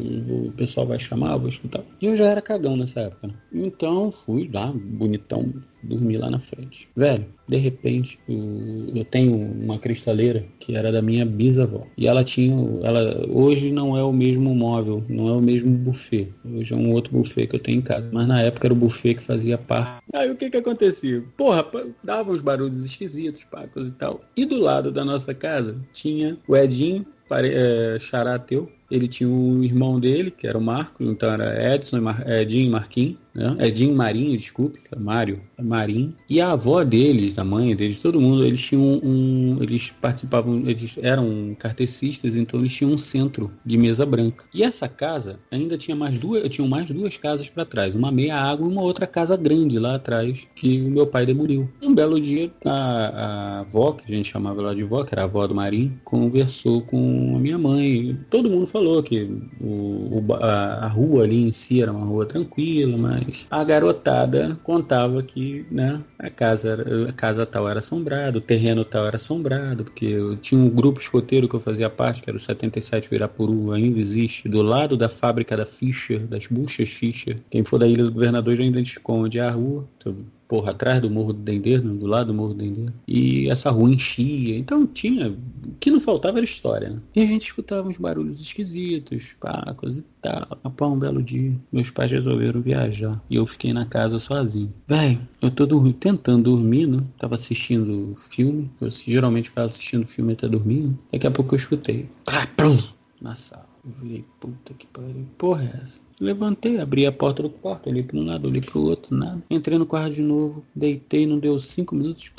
[0.47, 1.83] O pessoal vai chamar, eu vou escutar.
[2.01, 3.33] E eu já era cagão nessa época, né?
[3.53, 6.87] Então, fui lá, bonitão, dormi lá na frente.
[6.95, 11.85] Velho, de repente, eu tenho uma cristaleira que era da minha bisavó.
[11.97, 12.55] E ela tinha.
[12.83, 16.29] Ela, hoje não é o mesmo móvel, não é o mesmo buffet.
[16.45, 18.09] Hoje é um outro buffet que eu tenho em casa.
[18.11, 20.01] Mas na época era o buffet que fazia parte.
[20.13, 21.23] Aí o que que acontecia?
[21.35, 21.65] Porra,
[22.03, 24.21] dava uns barulhos esquisitos, pá, coisa e tal.
[24.37, 28.71] E do lado da nossa casa tinha o Edinho, pare, é, xará teu.
[28.89, 32.69] Ele tinha o irmão dele, que era o Marco, então era Edson, Mar, Edinho e
[32.69, 33.55] Marquinhos, né?
[33.59, 36.13] Edinho Marinho, desculpe, Mário, Marinho.
[36.29, 39.57] E a avó deles, a mãe deles, todo mundo, eles tinham um.
[39.61, 44.45] Eles participavam, eles eram cartecistas, então eles tinham um centro de mesa branca.
[44.53, 48.35] E essa casa ainda tinha mais duas, tinham mais duas casas para trás, uma meia
[48.35, 51.69] água e uma outra casa grande lá atrás, que o meu pai demoliu.
[51.81, 55.23] Um belo dia, a, a avó, que a gente chamava lá de avó, que era
[55.23, 58.17] a avó do Marinho, conversou com a minha mãe.
[58.29, 59.29] Todo mundo falou que
[59.61, 64.57] o, o a, a rua ali em si era uma rua tranquila, mas a garotada
[64.63, 66.75] contava que né, a, casa
[67.07, 70.99] a casa tal era assombrada, o terreno tal era assombrado, porque eu tinha um grupo
[70.99, 75.07] escoteiro que eu fazia parte, que era o 77 Virapuru, ainda existe, do lado da
[75.07, 77.37] fábrica da Fischer, das buchas Fischer.
[77.51, 79.87] Quem for da Ilha do Governador já identificou onde é a rua.
[79.97, 80.15] Então,
[80.53, 82.91] porra, atrás do Morro do Dendê, né, do lado do Morro do Dendê.
[83.07, 84.55] E essa rua enchia.
[84.55, 85.31] Então tinha.
[85.31, 86.99] O que não faltava era história, né?
[87.15, 90.59] E a gente escutava uns barulhos esquisitos, pá, coisa e tal.
[90.63, 93.19] Apá, um belo dia, meus pais resolveram viajar.
[93.31, 94.71] E eu fiquei na casa sozinho.
[94.87, 97.01] Véi, eu tô tentando dormir, né?
[97.17, 98.69] Tava assistindo filme.
[98.79, 100.95] Eu geralmente ficava assistindo filme até dormindo.
[101.11, 102.07] Daqui a pouco eu escutei.
[102.55, 102.77] Plum,
[103.19, 103.67] na sala.
[103.83, 105.25] Eu virei, puta que pariu.
[105.35, 105.99] Porra é essa?
[106.23, 109.43] Levantei, abri a porta do quarto, olhei para um lado, olhei para o outro, nada.
[109.49, 112.31] Entrei no quarto de novo, deitei, não deu cinco minutos.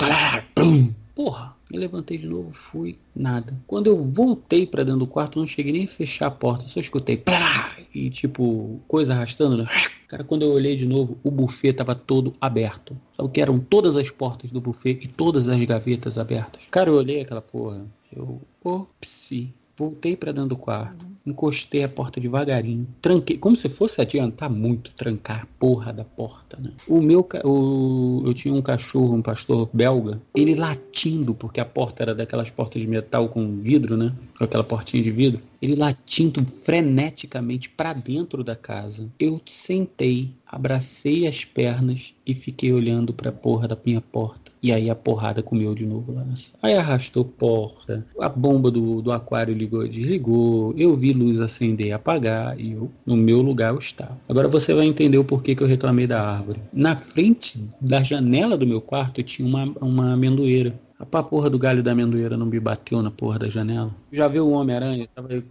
[0.55, 0.91] Plum.
[1.13, 3.53] Porra, me levantei de novo, fui, nada.
[3.67, 6.79] Quando eu voltei para dentro do quarto, não cheguei nem a fechar a porta, só
[6.79, 9.67] escutei plá, e tipo, coisa arrastando, né?
[10.07, 12.97] Cara, quando eu olhei de novo, o buffet tava todo aberto.
[13.15, 16.63] Sabe o que eram todas as portas do buffet e todas as gavetas abertas?
[16.71, 19.53] Cara, eu olhei aquela porra, eu, opsi.
[19.77, 24.91] Voltei para dentro do quarto, encostei a porta devagarinho, tranquei, como se fosse adiantar muito
[24.91, 26.71] trancar a porra da porta, né?
[26.87, 32.03] O meu, o, eu tinha um cachorro, um pastor belga, ele latindo, porque a porta
[32.03, 34.13] era daquelas portas de metal com vidro, né?
[34.37, 35.41] Com aquela portinha de vidro.
[35.61, 39.09] ele latindo freneticamente para dentro da casa.
[39.19, 44.51] Eu sentei, abracei as pernas e fiquei olhando para a porra da minha porta.
[44.65, 46.25] E aí a porrada comeu de novo lá.
[46.59, 51.85] Aí arrastou porta, a bomba do, do aquário ligou e desligou, eu vi luz acender
[51.89, 54.17] e apagar, e eu, no meu lugar eu estava.
[54.27, 56.59] Agora você vai entender o porquê que eu reclamei da árvore.
[56.73, 60.73] Na frente da janela do meu quarto tinha uma, uma amendoeira.
[60.97, 63.93] A porra do galho da amendoeira não me bateu na porra da janela.
[64.11, 65.09] Já viu o Homem-Aranha?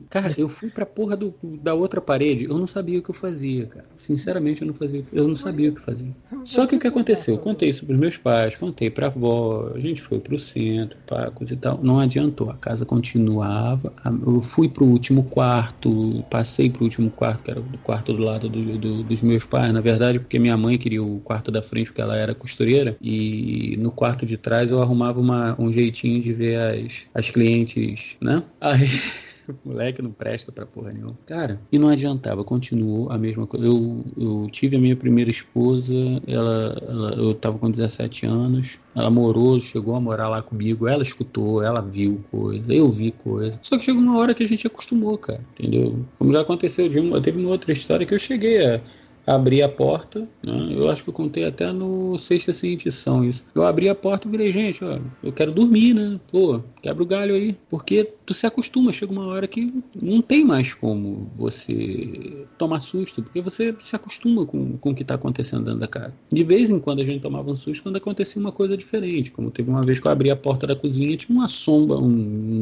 [0.08, 3.14] Cara, eu fui pra porra do, da outra parede, eu não sabia o que eu
[3.14, 3.84] fazia, cara.
[3.94, 6.14] Sinceramente, eu não fazia, eu não sabia o que fazia.
[6.44, 7.34] Só que o que aconteceu?
[7.34, 11.50] Eu contei isso pros meus pais, contei pra avó, a gente foi pro centro, pacos
[11.50, 11.78] e tal.
[11.82, 13.92] Não adiantou, a casa continuava.
[14.26, 18.48] Eu fui pro último quarto, passei pro último quarto, que era o quarto do lado
[18.48, 21.86] do, do, dos meus pais, na verdade, porque minha mãe queria o quarto da frente,
[21.86, 26.32] porque ela era costureira, e no quarto de trás eu arrumava uma, um jeitinho de
[26.32, 28.42] ver as, as clientes, né?
[28.60, 28.88] Aí.
[29.64, 31.16] Moleque não presta pra porra nenhuma.
[31.26, 33.66] Cara, e não adiantava, continuou a mesma coisa.
[33.66, 35.94] Eu, eu tive a minha primeira esposa,
[36.26, 41.02] ela, ela, eu tava com 17 anos, ela morou, chegou a morar lá comigo, ela
[41.02, 43.58] escutou, ela viu coisa, eu vi coisa.
[43.62, 46.04] Só que chegou uma hora que a gente acostumou, cara, entendeu?
[46.18, 48.80] Como já aconteceu de uma, teve uma outra história que eu cheguei a
[49.26, 50.68] abri a porta, né?
[50.70, 53.44] eu acho que eu contei até no sexta edição isso.
[53.54, 56.18] Eu abri a porta e virei, gente, ó, eu quero dormir, né?
[56.30, 57.56] Pô, quebra o galho aí.
[57.70, 63.22] Porque tu se acostuma, chega uma hora que não tem mais como você tomar susto,
[63.22, 66.14] porque você se acostuma com, com o que está acontecendo dentro da casa.
[66.32, 69.50] De vez em quando a gente tomava um susto quando acontecia uma coisa diferente, como
[69.50, 72.04] teve uma vez que eu abri a porta da cozinha tinha uma sombra, um,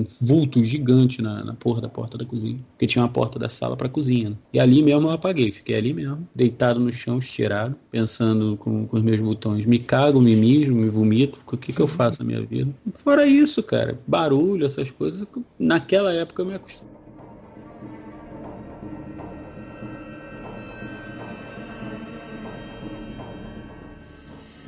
[0.00, 3.48] um vulto gigante na, na porra da porta da cozinha, porque tinha uma porta da
[3.48, 4.30] sala para cozinha.
[4.30, 4.36] Né?
[4.52, 8.96] E ali mesmo eu apaguei, fiquei ali mesmo, deitado no chão, estirado, pensando com, com
[8.96, 12.26] os meus botões, me cago, me mijo, me vomito, o que que eu faço na
[12.26, 12.70] minha vida?
[13.02, 15.26] Fora isso, cara, barulho, essas coisas,
[15.58, 16.91] naquela época eu me acostumei.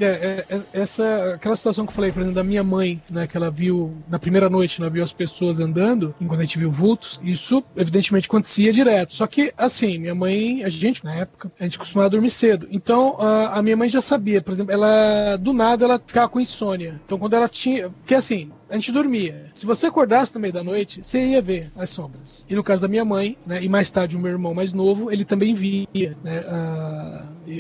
[0.01, 3.27] É, é, é, essa, aquela situação que eu falei, por exemplo, da minha mãe, né,
[3.27, 6.71] que ela viu na primeira noite, ela viu as pessoas andando, enquanto a gente viu
[6.71, 9.15] vultos, isso evidentemente acontecia direto.
[9.15, 12.67] Só que, assim, minha mãe, a gente, na época, a gente costumava dormir cedo.
[12.71, 16.41] Então, a, a minha mãe já sabia, por exemplo, ela, do nada, ela ficava com
[16.41, 17.01] insônia.
[17.05, 19.51] Então, quando ela tinha, porque assim, a gente dormia.
[19.53, 22.45] Se você acordasse no meio da noite, você ia ver as sombras.
[22.49, 25.11] E no caso da minha mãe, né, e mais tarde o meu irmão mais novo,
[25.11, 26.17] ele também via.
[26.23, 26.45] Né,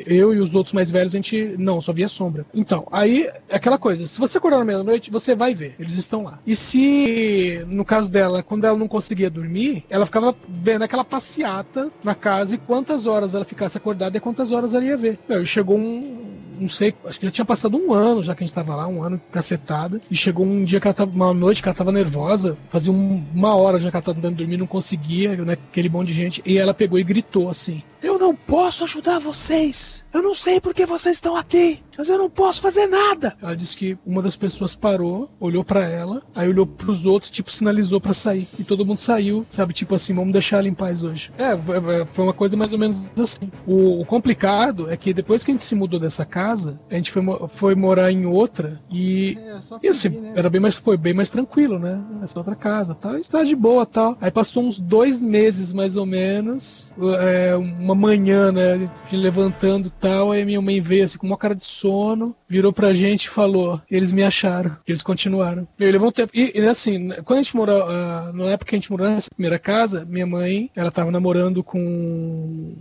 [0.07, 2.47] eu e os outros mais velhos, a gente não, só via sombra.
[2.55, 5.75] Então, aí, é aquela coisa, se você acordar no meio da noite, você vai ver,
[5.79, 6.39] eles estão lá.
[6.47, 11.91] E se, no caso dela, quando ela não conseguia dormir, ela ficava vendo aquela passeata
[12.03, 15.19] na casa e quantas horas ela ficasse acordada e quantas horas ela ia ver.
[15.29, 18.47] Meu, chegou um, não sei, acho que já tinha passado um ano já que a
[18.47, 20.01] gente tava lá, um ano cacetada.
[20.11, 23.25] E chegou um dia que ela tava, uma noite que ela tava nervosa, fazia um,
[23.35, 25.55] uma hora já que ela tava tentando dormir, não conseguia, né?
[25.71, 26.43] Aquele monte de gente.
[26.45, 30.04] E ela pegou e gritou assim: Eu não posso ajudar vocês!
[30.15, 33.37] Eu não sei por que vocês estão aqui, mas eu não posso fazer nada.
[33.43, 37.51] Ela disse que uma das pessoas parou, olhou para ela, aí olhou pros outros, tipo,
[37.51, 38.47] sinalizou para sair.
[38.57, 39.75] E todo mundo saiu, sabe?
[39.75, 41.33] Tipo assim, vamos deixar ela em paz hoje.
[41.37, 43.51] É, é foi uma coisa mais ou menos assim.
[43.67, 47.11] O, o complicado é que depois que a gente se mudou dessa casa, a gente
[47.11, 47.23] foi,
[47.57, 50.33] foi morar em outra e, é, e assim, né?
[50.37, 52.01] era bem mais, foi bem mais tranquilo, né?
[52.23, 53.13] Essa outra casa, tal.
[53.13, 54.17] A gente tava de boa, tal.
[54.21, 58.89] Aí passou uns dois meses mais ou menos, é, uma manhã, né?
[59.11, 63.25] Levantando tal, aí minha mãe veio assim com uma cara de sono, virou pra gente
[63.25, 65.67] e falou: eles me acharam, eles continuaram.
[65.79, 66.31] Eu levou um tempo.
[66.35, 69.31] E, e assim, quando a gente morou, uh, na época que a gente morou nessa
[69.31, 72.77] primeira casa, minha mãe, ela tava namorando com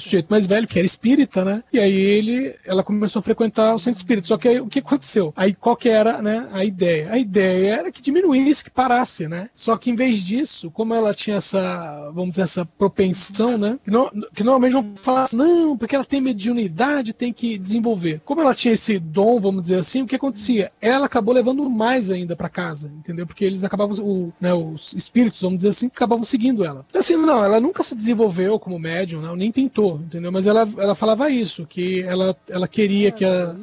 [0.00, 1.62] sujeito mais velho, que era espírita, né?
[1.72, 4.28] E aí ele, ela começou a frequentar o centro espírita.
[4.28, 5.32] Só que aí o que aconteceu?
[5.36, 7.10] Aí qual que era, né, a ideia?
[7.10, 9.48] A ideia era que diminuísse, que parasse, né?
[9.54, 13.78] Só que em vez disso, como ela tinha essa, vamos dizer, essa propensão, né?
[13.84, 18.20] Que, no, que normalmente não falasse, não, porque ela tem mediunidade, tem que desenvolver.
[18.24, 20.72] Como ela tinha esse dom, vamos dizer assim, o que acontecia?
[20.80, 23.26] Ela acabou levando mais ainda para casa, entendeu?
[23.26, 26.84] Porque eles acabavam, o, né, os espíritos, vamos dizer assim, acabavam seguindo ela.
[26.94, 30.30] Assim, não, ela nunca se desenvolveu como médium, não, nem tentou entendeu?
[30.32, 33.54] Mas ela, ela falava isso, que ela, ela queria que a,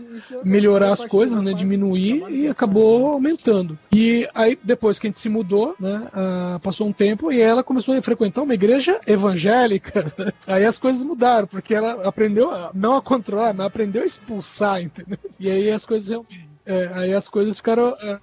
[0.43, 1.53] melhorar as coisas, né?
[1.53, 3.77] Diminuir e acabou aumentando.
[3.91, 6.09] E aí, depois que a gente se mudou, né?
[6.61, 10.05] Passou um tempo e ela começou a frequentar uma igreja evangélica.
[10.47, 14.81] aí as coisas mudaram, porque ela aprendeu a, não a controlar, mas aprendeu a expulsar,
[14.81, 15.19] entendeu?
[15.39, 17.95] E aí as coisas realmente É, aí as coisas ficaram.
[18.01, 18.19] é,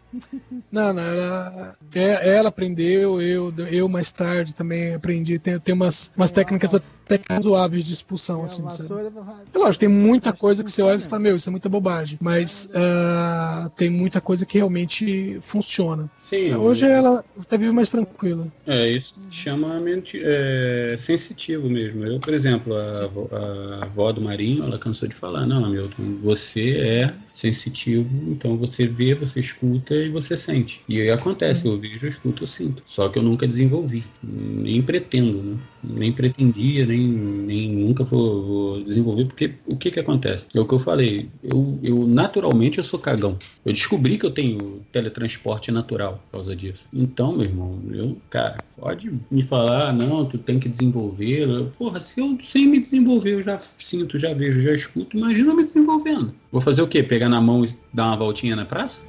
[0.73, 5.39] Não, não, ela, é- ela aprendeu, eu, eu mais tarde também aprendi.
[5.39, 9.11] Tem, tem umas, umas técnicas até razoáveis de expulsão, É, assim, sabe?
[9.11, 11.49] pra falar, É lógico, tem muita Acho coisa que você olha e fala, meu, isso
[11.49, 12.19] é muita bobagem.
[12.23, 16.11] Mas ah, tem muita coisa que realmente funciona.
[16.21, 18.47] Sim, Hoje ela até vive mais tranquila.
[18.67, 22.07] É, isso se chama mente, é, sensitivo mesmo.
[22.07, 26.19] Eu, por exemplo, a, avó- a avó do Marinho, ela cansou de falar, não, Hamilton,
[26.23, 30.81] você é sensitivo, então você vê, você escuta e você sente.
[30.89, 32.83] E aí acontece, eu vejo, eu escuto, eu sinto.
[32.87, 35.57] Só que eu nunca desenvolvi, nem pretendo, né?
[35.83, 40.47] Nem pretendia, nem, nem nunca vou, vou desenvolver, porque o que que acontece?
[40.55, 43.39] É o que eu falei, eu, eu naturalmente eu sou cagão.
[43.65, 46.83] Eu descobri que eu tenho teletransporte natural por causa disso.
[46.93, 51.47] Então, meu irmão, eu, cara, pode me falar, "Ah, não, tu tem que desenvolver.
[51.79, 55.65] Porra, se eu sem me desenvolver, eu já sinto, já vejo, já escuto, imagina me
[55.65, 56.35] desenvolvendo.
[56.53, 57.03] Vou fazer o quê?
[57.03, 59.01] Pegar na mão e dar uma voltinha na praça?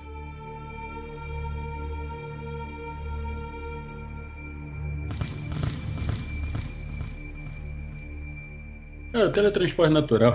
[9.21, 10.34] É, teletransporte natural.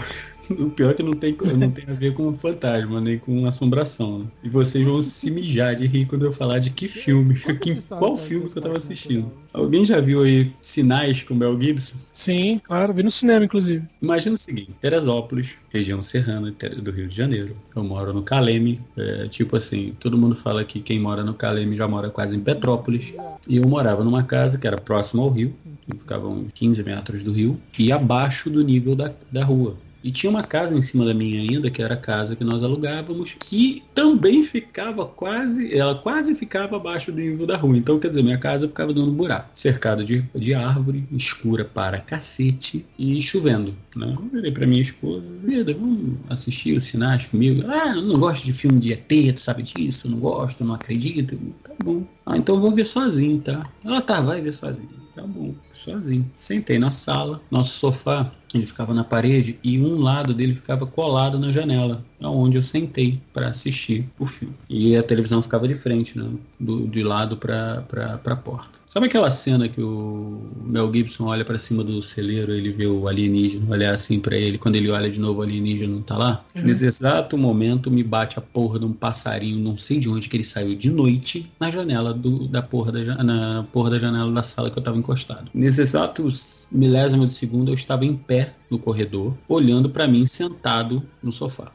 [0.66, 4.20] O pior é que não tem, não tem a ver com fantasma, nem com assombração.
[4.20, 4.26] Né?
[4.44, 7.82] E vocês vão se mijar de rir quando eu falar de que filme, Conta que,
[7.88, 9.30] qual filme que eu tava assistindo.
[9.52, 11.96] Alguém já viu aí Sinais com Mel Gibson?
[12.12, 13.82] Sim, claro, vi no cinema, inclusive.
[14.02, 17.56] Imagina o seguinte, Teresópolis, região serrana do Rio de Janeiro.
[17.74, 21.76] Eu moro no Caleme, é, tipo assim, todo mundo fala que quem mora no Caleme
[21.76, 23.14] já mora quase em Petrópolis.
[23.48, 27.22] E eu morava numa casa que era próxima ao rio, que ficava uns 15 metros
[27.22, 29.76] do rio, e abaixo do nível da, da rua.
[30.07, 32.62] E tinha uma casa em cima da minha ainda, que era a casa que nós
[32.62, 37.77] alugávamos, que também ficava quase, ela quase ficava abaixo do nível da rua.
[37.77, 42.87] Então, quer dizer, minha casa ficava dando buraco, cercada de, de árvore, escura para cacete
[42.97, 43.75] e chovendo.
[43.97, 44.14] Né?
[44.16, 47.64] Eu virei pra minha esposa, vida, vamos assistir os sinais comigo.
[47.66, 50.77] Ah, eu não gosto de filme de ET, tu sabe disso, eu não gosto, não
[50.77, 51.37] acredito.
[51.64, 52.05] Tá bom.
[52.25, 53.69] Ah, então eu vou ver sozinho, tá?
[53.85, 55.06] Ela tá, vai ver sozinho.
[55.16, 56.31] Tá bom, sozinho.
[56.37, 61.38] Sentei na sala, nosso sofá, ele ficava na parede e um lado dele ficava colado
[61.38, 64.55] na janela, onde eu sentei para assistir o filme.
[64.68, 66.31] E a televisão ficava de frente, né?
[66.61, 67.83] Do, de lado para
[68.22, 68.76] a porta.
[68.88, 73.09] Sabe aquela cena que o Mel Gibson olha para cima do celeiro, ele vê o
[73.09, 76.44] alienígena olhar assim para ele, quando ele olha de novo o alienígena não tá lá?
[76.55, 76.62] Uhum.
[76.62, 80.37] Nesse exato momento me bate a porra de um passarinho, não sei de onde que
[80.37, 84.42] ele saiu de noite, na janela do, da porra da, na porra da janela da
[84.42, 85.51] sala que eu tava encostado.
[85.53, 86.29] Nesse exato
[86.70, 91.70] milésimo de segundo eu estava em pé no corredor, olhando para mim sentado no sofá.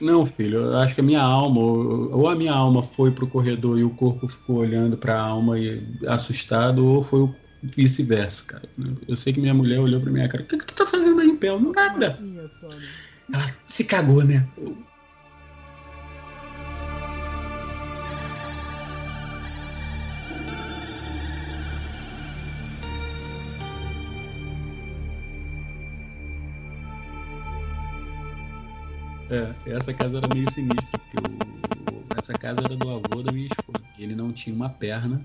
[0.00, 3.78] Não, filho, eu acho que a minha alma, ou, a minha alma foi pro corredor
[3.78, 8.68] e o corpo ficou olhando pra alma e assustado, ou foi o vice-versa, cara.
[9.08, 11.20] Eu sei que minha mulher olhou pra minha cara, o que, que tu tá fazendo
[11.20, 11.48] aí em pé?
[11.48, 12.18] Eu, Nada.
[13.32, 14.46] Ela se cagou, né?
[29.28, 33.46] É, essa casa era meio sinistra, porque o- essa casa era do avô da minha
[33.46, 33.82] esposa.
[33.98, 35.20] Ele não tinha uma perna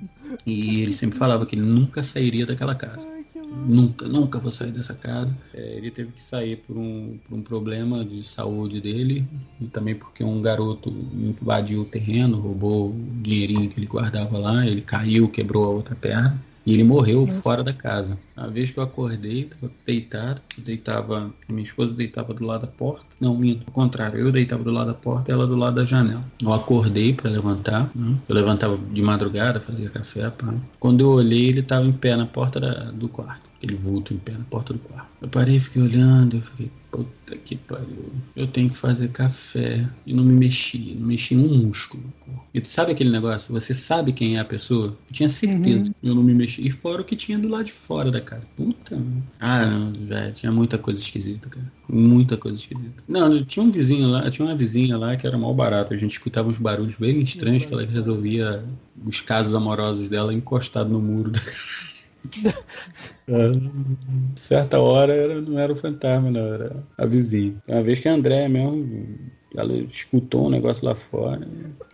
[0.45, 3.07] e ele sempre falava que ele nunca sairia daquela casa.
[3.07, 3.21] Ai.
[3.67, 5.35] Nunca, nunca vou sair dessa casa.
[5.53, 9.25] É, ele teve que sair por um, por um problema de saúde dele
[9.59, 14.65] e também porque um garoto invadiu o terreno, roubou o dinheirinho que ele guardava lá,
[14.65, 16.41] ele caiu, quebrou a outra perna.
[16.65, 17.41] E ele morreu Nossa.
[17.41, 18.17] fora da casa.
[18.35, 22.61] A vez que eu acordei, tava deitado, eu deitava, a minha esposa deitava do lado
[22.61, 23.03] da porta.
[23.19, 25.85] Não, minto, ao contrário, eu deitava do lado da porta e ela do lado da
[25.85, 26.23] janela.
[26.41, 28.15] Eu acordei para levantar, né?
[28.27, 30.53] eu levantava de madrugada, fazia café, pá.
[30.79, 33.50] Quando eu olhei, ele tava em pé na porta da- do quarto.
[33.61, 35.07] Aquele vulto em pé na porta do quarto.
[35.21, 38.11] Eu parei, fiquei olhando, eu fiquei, puta que pariu.
[38.35, 39.87] Eu tenho que fazer café.
[40.03, 42.03] E não me mexi, não mexi um músculo.
[42.03, 42.43] no corpo.
[42.55, 43.53] E tu sabe aquele negócio?
[43.53, 44.97] Você sabe quem é a pessoa?
[45.09, 45.83] Eu tinha certeza.
[45.83, 45.93] Uhum.
[46.01, 46.65] Eu não me mexi.
[46.67, 48.47] E fora o que tinha do lado de fora da casa.
[48.57, 48.95] Puta.
[48.95, 49.23] mano.
[49.39, 50.33] Ah, não, velho.
[50.33, 51.71] Tinha muita coisa esquisita, cara.
[51.87, 53.03] Muita coisa esquisita.
[53.07, 55.93] Não, tinha um vizinho lá, tinha uma vizinha lá que era mal barata.
[55.93, 58.65] A gente escutava uns barulhos bem estranhos que ela resolvia
[59.05, 61.90] os casos amorosos dela encostado no muro da É,
[64.37, 67.55] certa hora era- não era o fantasma, não, era a vizinha.
[67.67, 71.47] Uma vez que a André mesmo, ela escutou um negócio lá fora.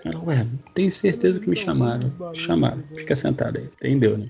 [0.05, 2.07] Ela, ué, tenho certeza que me chamaram.
[2.33, 2.83] Chamaram.
[2.95, 3.65] Fica sentada aí.
[3.65, 4.27] Entendeu, né?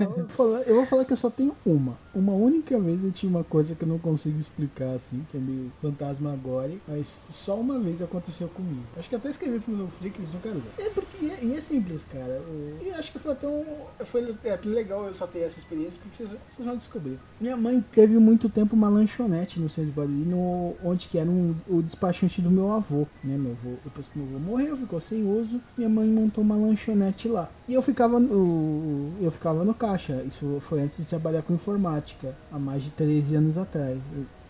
[0.00, 1.98] Eu vou, falar, eu vou falar que eu só tenho uma.
[2.14, 5.40] Uma única vez eu tinha uma coisa que eu não consigo explicar, assim, que é
[5.40, 8.82] meio fantasmagórico, mas só uma vez aconteceu comigo.
[8.96, 10.62] Acho que até escrevi pro meu eles não quero.
[10.78, 12.40] É porque, e é simples, cara.
[12.82, 13.64] E acho que foi até um.
[14.04, 17.18] Foi até legal eu só ter essa experiência, porque vocês, vocês vão descobrir.
[17.40, 21.28] Minha mãe teve muito tempo uma lanchonete no centro de Barueri, no, onde que era
[21.28, 23.06] um, o despachante do meu avô.
[23.22, 23.36] Né?
[23.36, 27.28] Meu avô, depois que meu avô morreu, ficou sem uso, minha mãe montou uma lanchonete
[27.28, 27.48] lá.
[27.68, 30.22] E eu ficava no, eu ficava no caixa.
[30.24, 33.98] Isso foi antes de trabalhar com informática, há mais de 13 anos atrás.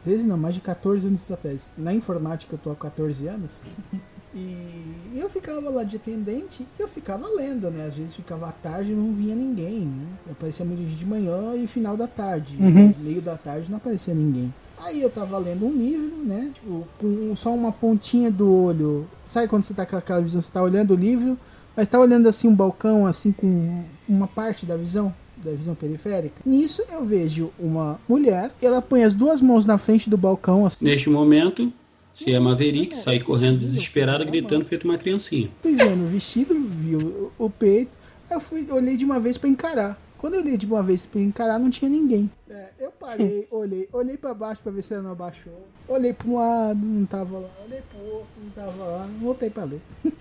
[0.04, 1.70] 13 não, mais de 14 anos atrás.
[1.76, 3.50] Na informática eu tô há 14 anos.
[4.32, 7.86] E eu ficava lá de atendente e eu ficava lendo, né?
[7.86, 10.06] Às vezes ficava à tarde e não vinha ninguém, né?
[10.30, 12.56] Aparecia muito de manhã e final da tarde.
[12.60, 12.94] Uhum.
[12.98, 14.54] Meio da tarde não aparecia ninguém.
[14.82, 16.50] Aí eu tava lendo um livro, né?
[16.54, 19.06] Tipo, com só uma pontinha do olho.
[19.26, 21.38] Sabe quando você tá com aquela visão, você tá olhando o livro,
[21.76, 25.14] mas tá olhando assim um balcão, assim, com uma parte da visão?
[25.36, 26.42] Da visão periférica.
[26.44, 30.84] Nisso eu vejo uma mulher, ela põe as duas mãos na frente do balcão, assim.
[30.84, 31.72] Neste momento,
[32.14, 35.50] se é Maverick, sai correndo desesperado, gritando feito uma criancinha.
[35.62, 37.96] Fui vendo o vestido, vi o, o peito,
[38.28, 39.98] aí eu fui, olhei de uma vez pra encarar.
[40.20, 42.30] Quando eu olhei de uma vez pra encarar, não tinha ninguém.
[42.50, 45.66] É, eu parei, olhei, olhei pra baixo pra ver se ela não abaixou.
[45.88, 47.48] Olhei pra um lado, não tava lá.
[47.64, 49.08] Olhei pro outro, não tava lá.
[49.18, 49.80] Voltei pra ler.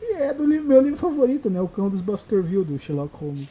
[0.00, 1.60] e é do livro- meu livro favorito, né?
[1.60, 3.48] O Cão dos Baskerville, do Sherlock Holmes.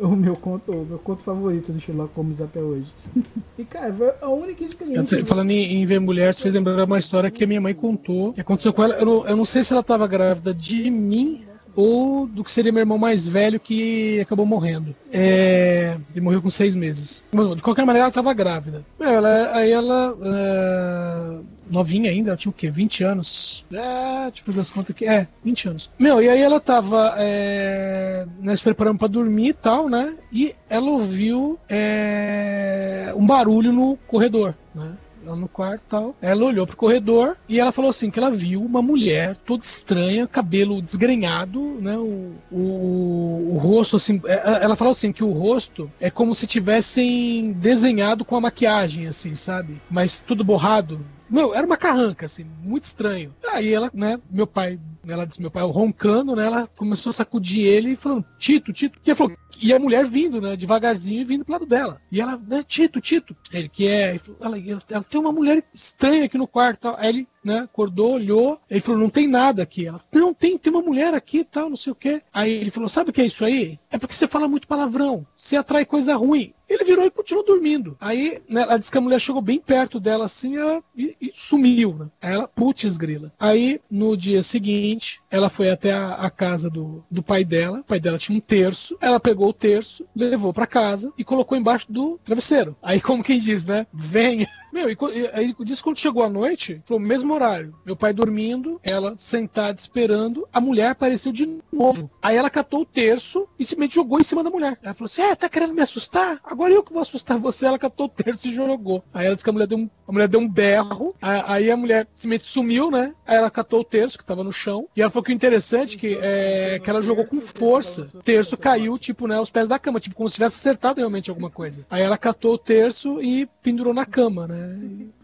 [0.00, 2.92] O, o meu conto, o meu conto favorito do Sherlock Holmes até hoje.
[3.56, 5.24] e, cara, foi a única experiência...
[5.24, 8.32] Falando em, em ver mulher, você fez lembrar uma história que a minha mãe contou.
[8.32, 8.94] Que aconteceu com ela.
[8.96, 11.44] Eu não, eu não sei se ela estava grávida de mim
[11.76, 14.94] ou do que seria meu irmão mais velho que acabou morrendo.
[15.12, 17.24] É, ele morreu com seis meses.
[17.32, 18.84] Mas, de qualquer maneira, ela estava grávida.
[18.98, 20.16] Meu, ela- aí ela.
[20.22, 21.38] é,
[21.70, 22.70] novinha ainda, ela tinha o quê?
[22.70, 23.64] 20 anos?
[23.72, 25.06] É, tipo das contas aqui.
[25.06, 25.90] É, 20 anos.
[25.98, 30.14] Meu, e aí ela tava é, né, se preparando pra dormir e tal, né?
[30.32, 34.92] E ela ouviu é, um barulho no corredor, né?
[35.24, 36.14] Lá no quarto e tal.
[36.20, 40.26] Ela olhou pro corredor e ela falou assim: que ela viu uma mulher toda estranha,
[40.26, 41.96] cabelo desgrenhado, né?
[41.96, 44.20] O, o, o rosto, assim.
[44.26, 49.06] é- Ela falou assim: que o rosto é como se tivessem desenhado com a maquiagem,
[49.06, 49.80] assim, sabe?
[49.90, 51.00] Mas tudo borrado.
[51.34, 53.34] Não, era uma carranca, assim, muito estranho.
[53.52, 57.66] Aí ela, né, meu pai, ela disse, meu pai roncando, né, ela começou a sacudir
[57.66, 59.00] ele e falando, Tito, Tito.
[59.04, 62.00] E, falou, e a mulher vindo, né, devagarzinho e vindo pro lado dela.
[62.12, 63.36] E ela, né, Tito, Tito.
[63.52, 64.20] Ele, que é?
[64.40, 66.94] Ela, ela, ela tem uma mulher estranha aqui no quarto.
[66.96, 68.60] Aí ele, né, acordou, olhou.
[68.68, 69.86] Ele falou, não tem nada aqui.
[69.86, 72.22] Ela, não, tem, tem uma mulher aqui e tal, não sei o quê.
[72.32, 73.78] Aí ele falou, sabe o que é isso aí?
[73.90, 75.26] É porque você fala muito palavrão.
[75.36, 76.52] Você atrai coisa ruim.
[76.68, 77.96] Ele virou e continuou dormindo.
[78.00, 81.32] Aí, né, ela disse que a mulher chegou bem perto dela assim ela, e, e
[81.34, 82.06] sumiu, né?
[82.20, 83.32] Aí ela, putz, grila.
[83.38, 87.80] Aí, no dia seguinte, ela foi até a, a casa do, do pai dela.
[87.80, 88.96] O pai dela tinha um terço.
[89.00, 92.76] Ela pegou o terço, levou pra casa e colocou embaixo do travesseiro.
[92.82, 93.86] Aí, como quem diz, né?
[93.92, 94.48] Venha.
[94.74, 97.72] Meu, e, e aí disse quando chegou a noite, foi o mesmo horário.
[97.86, 102.10] Meu pai dormindo, ela sentada esperando, a mulher apareceu de novo.
[102.20, 104.76] Aí ela catou o terço e simplesmente jogou em cima da mulher.
[104.82, 106.40] Ela falou assim: É, tá querendo me assustar?
[106.42, 107.66] Agora eu que vou assustar você.
[107.66, 109.04] Ela catou o terço e jogou.
[109.14, 111.14] Aí ela disse que a mulher deu um, a mulher deu um berro.
[111.22, 113.14] Aí a mulher simplesmente sumiu, né?
[113.24, 114.88] Aí ela catou o terço que tava no chão.
[114.96, 118.10] E ela falou que o interessante que, é, que ela jogou com força.
[118.12, 121.30] O terço caiu, tipo, né, aos pés da cama, tipo, como se tivesse acertado realmente
[121.30, 121.86] alguma coisa.
[121.88, 124.63] Aí ela catou o terço e pendurou na cama, né?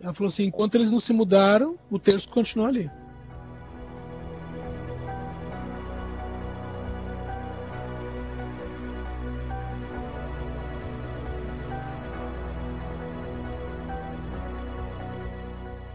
[0.01, 2.91] Ela falou assim: enquanto eles não se mudaram, o terço continuou ali.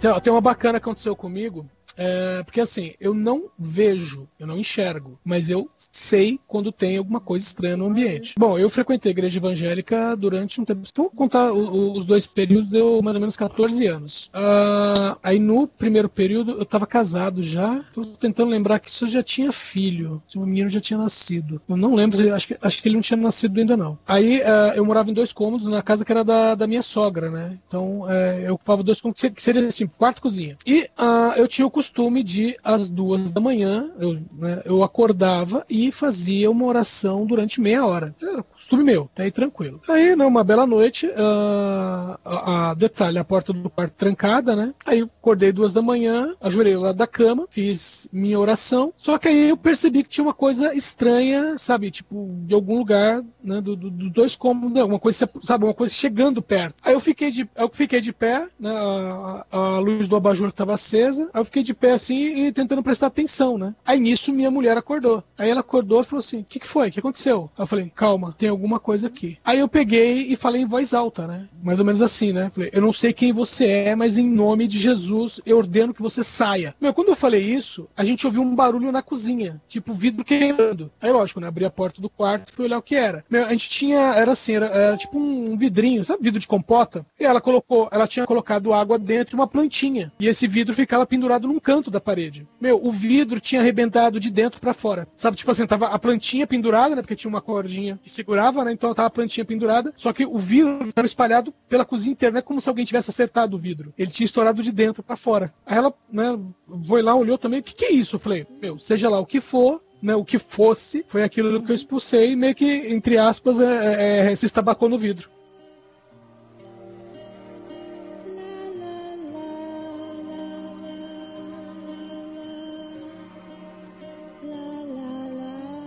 [0.04, 1.68] Ó, tem uma bacana que aconteceu comigo.
[1.98, 7.20] É, porque assim, eu não vejo, eu não enxergo, mas eu sei quando tem alguma
[7.20, 8.36] coisa estranha no ambiente.
[8.38, 10.86] Bom, eu frequentei a igreja evangélica durante um tempo.
[10.86, 14.30] Se eu contar os dois períodos, deu mais ou menos 14 anos.
[14.34, 17.84] Ah, aí no primeiro período eu estava casado já.
[17.94, 20.22] Tô tentando lembrar que isso já tinha filho.
[20.28, 21.62] Se o menino já tinha nascido.
[21.68, 23.98] Eu não lembro, acho que, acho que ele não tinha nascido ainda não.
[24.08, 27.30] Aí ah, eu morava em dois cômodos na casa que era da, da minha sogra,
[27.30, 27.58] né?
[27.68, 30.58] Então eh, eu ocupava dois cômodos, que seria assim, quarto e cozinha.
[30.66, 31.85] E ah, eu tinha o costume
[32.24, 37.86] de, às duas da manhã, eu, né, eu acordava e fazia uma oração durante meia
[37.86, 38.16] hora.
[38.22, 39.82] Era costume meu, tá aí tranquilo.
[39.88, 44.74] Aí, numa bela noite, ah, a, a- detalhe, a porta do quarto trancada, né?
[44.86, 49.28] Aí eu acordei duas da manhã, ajoelhei lá da cama, fiz minha oração, só que
[49.28, 51.92] aí eu percebi que tinha uma coisa estranha, sabe?
[51.92, 53.62] Tipo, de algum lugar, né?
[53.62, 55.66] do- do- dos dois cômodos, alguma coisa, sabe?
[55.66, 56.76] Uma coisa chegando perto.
[56.84, 58.72] Aí eu fiquei de, eu fiquei de pé, né?
[58.72, 62.84] A- a luz do abajur estava acesa, aí eu fiquei de pé assim e tentando
[62.84, 63.76] prestar atenção, né?
[63.86, 65.24] Aí nisso minha mulher acordou.
[65.38, 66.90] Aí ela acordou e falou assim: O que, que foi?
[66.90, 67.50] O que aconteceu?
[67.58, 69.38] Aí eu falei: Calma, tem alguma coisa aqui.
[69.44, 71.48] Aí eu peguei e falei em voz alta, né?
[71.64, 72.52] Mais ou menos assim, né?
[72.54, 76.02] Falei: Eu não sei quem você é, mas em nome de Jesus eu ordeno que
[76.02, 76.76] você saia.
[76.80, 80.92] Meu, quando eu falei isso, a gente ouviu um barulho na cozinha, tipo vidro quebrando.
[81.02, 81.48] Aí lógico, né?
[81.48, 83.24] Abri a porta do quarto e fui olhar o que era.
[83.30, 86.24] Meu, a gente tinha, era assim, era, era tipo um vidrinho, sabe?
[86.24, 87.06] Vidro de compota.
[87.20, 90.12] E ela colocou, ela tinha colocado água dentro de uma plantinha.
[90.20, 92.48] E esse vidro ficava pendurado num canto da parede.
[92.62, 95.08] Meu, o vidro tinha arrebentado de dentro para fora.
[95.18, 97.02] Sabe, tipo assim, tava a plantinha pendurada, né?
[97.02, 98.72] Porque tinha uma cordinha que segurava, né?
[98.72, 99.92] Então tava a plantinha pendurada.
[99.98, 102.34] Só que o vidro estava espalhado pela cozinha inteira.
[102.34, 103.92] Não é como se alguém tivesse acertado o vidro.
[103.98, 105.52] Ele tinha estourado de dentro para fora.
[105.66, 106.40] Aí ela, né,
[106.88, 107.62] foi lá, olhou também.
[107.62, 108.18] O que, que é isso?
[108.18, 111.72] Eu falei, meu, seja lá o que for, né, o que fosse, foi aquilo que
[111.72, 115.30] eu expulsei, meio que, entre aspas, é, é, se estabacou no vidro.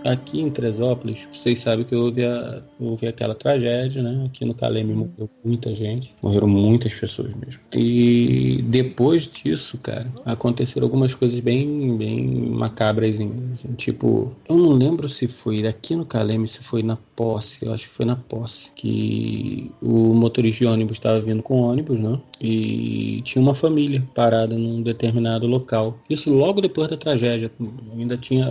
[0.05, 4.25] Aqui em Tresópolis, vocês sabem que houve, a, houve aquela tragédia, né?
[4.25, 7.59] Aqui no Caleme morreu muita gente, morreram muitas pessoas mesmo.
[7.73, 13.15] E depois disso, cara, aconteceram algumas coisas bem, bem macabras.
[13.15, 17.73] Assim, tipo, eu não lembro se foi aqui no Caleme, se foi na posse, eu
[17.73, 22.19] acho que foi na posse, que o motorista de ônibus estava vindo com ônibus, né?
[22.39, 25.97] E tinha uma família parada num determinado local.
[26.09, 27.51] Isso logo depois da tragédia.
[27.97, 28.47] Ainda tinha.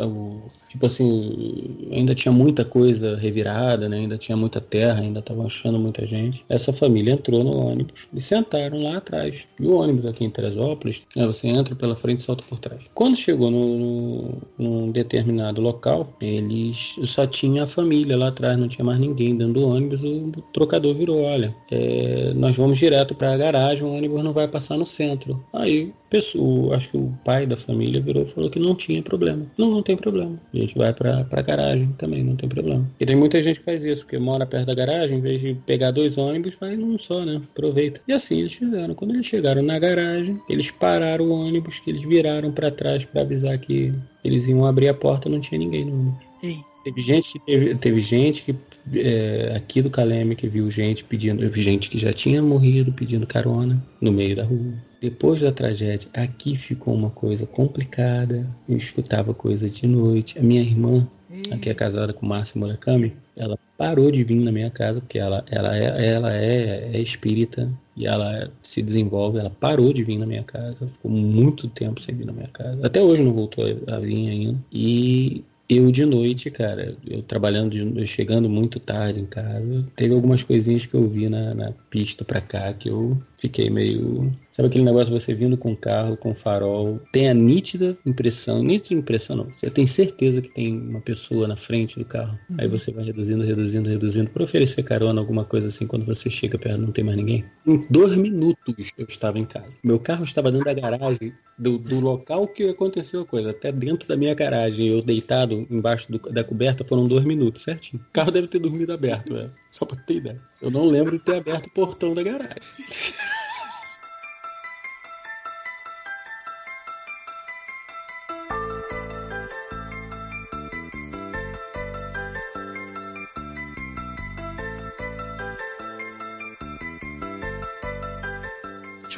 [0.69, 3.99] Tipo assim, ainda tinha muita coisa revirada, né?
[3.99, 6.45] Ainda tinha muita terra, ainda estavam achando muita gente.
[6.49, 9.47] Essa família entrou no ônibus e sentaram lá atrás.
[9.59, 12.81] E o ônibus aqui em Teresópolis, né, você entra pela frente e salta por trás.
[12.95, 18.69] Quando chegou no, no, num determinado local, eles só tinha a família lá atrás não
[18.69, 23.33] tinha mais ninguém dentro do ônibus, o trocador virou, olha, é, nós vamos direto para
[23.33, 25.43] a garagem, o ônibus não vai passar no centro.
[25.53, 29.47] Aí, pessoa, acho que o pai da família virou e falou que não tinha problema.
[29.57, 30.39] Não, não tem problema.
[30.53, 32.89] A gente vai para a garagem também, não tem problema.
[32.99, 35.55] E tem muita gente que faz isso, porque mora perto da garagem, em vez de
[35.67, 37.41] pegar dois ônibus, vai num só, né?
[37.53, 38.01] Aproveita.
[38.07, 38.95] E assim eles fizeram.
[38.95, 43.23] Quando eles chegaram na garagem, eles pararam o ônibus, que eles viraram para trás para
[43.23, 43.93] avisar que
[44.25, 46.27] eles iam abrir a porta, não tinha ninguém no ônibus.
[46.43, 46.59] Ei.
[46.89, 48.57] Teve gente que teve, teve gente que
[48.99, 53.83] é, aqui do Caleme que viu gente pedindo, gente que já tinha morrido pedindo carona
[54.01, 54.73] no meio da rua.
[54.99, 58.47] Depois da tragédia, aqui ficou uma coisa complicada.
[58.67, 60.39] Eu escutava coisa de noite.
[60.39, 61.07] A minha irmã,
[61.53, 65.45] aqui é casada com Márcia Murakami, ela parou de vir na minha casa porque ela,
[65.51, 69.39] ela, é, ela é, é espírita e ela se desenvolve.
[69.39, 72.87] Ela parou de vir na minha casa, ficou muito tempo sem vir na minha casa.
[72.87, 74.59] Até hoje não voltou a vir ainda.
[74.73, 80.43] E eu de noite, cara, eu trabalhando, de, chegando muito tarde em casa, teve algumas
[80.43, 84.33] coisinhas que eu vi na, na pista pra cá que eu fiquei meio.
[84.59, 89.37] Sabe aquele negócio você vindo com carro, com farol, tem a nítida impressão, nítida impressão
[89.37, 92.37] não, você tem certeza que tem uma pessoa na frente do carro.
[92.51, 92.57] Uhum.
[92.59, 96.59] Aí você vai reduzindo, reduzindo, reduzindo, para oferecer carona, alguma coisa assim, quando você chega
[96.59, 97.45] perto não tem mais ninguém.
[97.65, 99.77] Em dois minutos eu estava em casa.
[99.85, 104.09] Meu carro estava dentro da garagem do, do local que aconteceu a coisa, até dentro
[104.09, 108.03] da minha garagem, eu deitado embaixo do, da coberta, foram dois minutos, certinho.
[108.09, 109.53] O carro deve ter dormido aberto, velho.
[109.71, 110.41] Só pra ter ideia.
[110.61, 112.57] Eu não lembro de ter aberto o portão da garagem.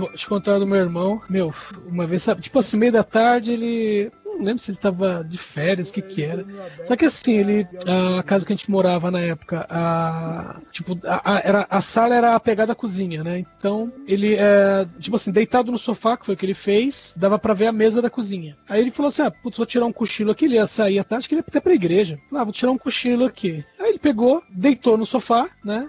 [0.07, 1.21] Eu te contar do meu irmão.
[1.29, 1.53] Meu,
[1.87, 5.37] uma vez, sabe, tipo assim, meio da tarde, ele não lembro se ele tava de
[5.37, 6.45] férias, o que que era.
[6.85, 7.69] Só que assim, ele.
[8.19, 10.57] A casa que a gente morava na época, a.
[10.73, 13.39] Tipo, a, a era, a sala era a pegada cozinha, né?
[13.39, 17.39] Então, ele, é, tipo assim, deitado no sofá, que foi o que ele fez, dava
[17.39, 18.57] para ver a mesa da cozinha.
[18.69, 20.47] Aí ele falou assim: ah, putz, vou tirar um cochilo aqui.
[20.47, 22.19] Ele ia sair à tarde, que ele ia até pra igreja.
[22.33, 23.65] Ah, vou tirar um cochilo aqui.
[23.79, 25.89] Aí ele pegou, deitou no sofá, né?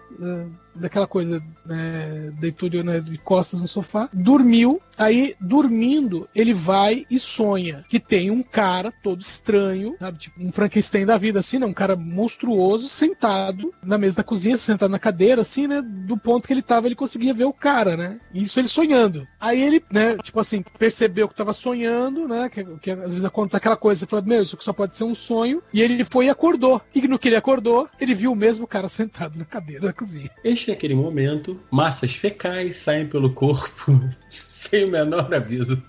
[0.75, 7.05] Daquela coisa, né, deitou de, né, de costas no sofá, dormiu, aí dormindo ele vai
[7.09, 11.59] e sonha que tem um cara todo estranho, sabe, tipo um Frankenstein da vida assim,
[11.59, 16.17] né, um cara monstruoso sentado na mesa da cozinha, sentado na cadeira assim, né, do
[16.17, 19.27] ponto que ele tava ele conseguia ver o cara, né, isso ele sonhando.
[19.39, 23.57] Aí ele, né, tipo assim, percebeu que tava sonhando, né, que, que às vezes acontece
[23.57, 26.29] aquela coisa, você fala, meu, isso só pode ser um sonho, e ele foi e
[26.29, 26.81] acordou.
[26.93, 30.29] E no que ele acordou, ele viu o mesmo cara sentado na cadeira da cozinha.
[30.43, 33.99] Este é aquele momento, massas fecais saem pelo corpo
[34.29, 35.81] sem o menor aviso.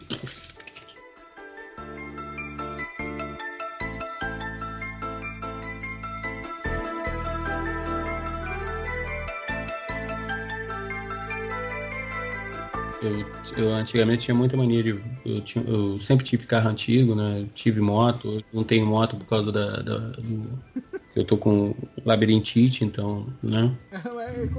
[13.03, 14.91] Eu, eu antigamente tinha muita mania de.
[15.25, 17.49] Eu, tinha, eu sempre tive carro antigo, né?
[17.53, 19.83] Tive moto, não tenho moto por causa da.
[19.83, 20.51] da do,
[21.15, 23.71] eu tô com labirintite, então, né?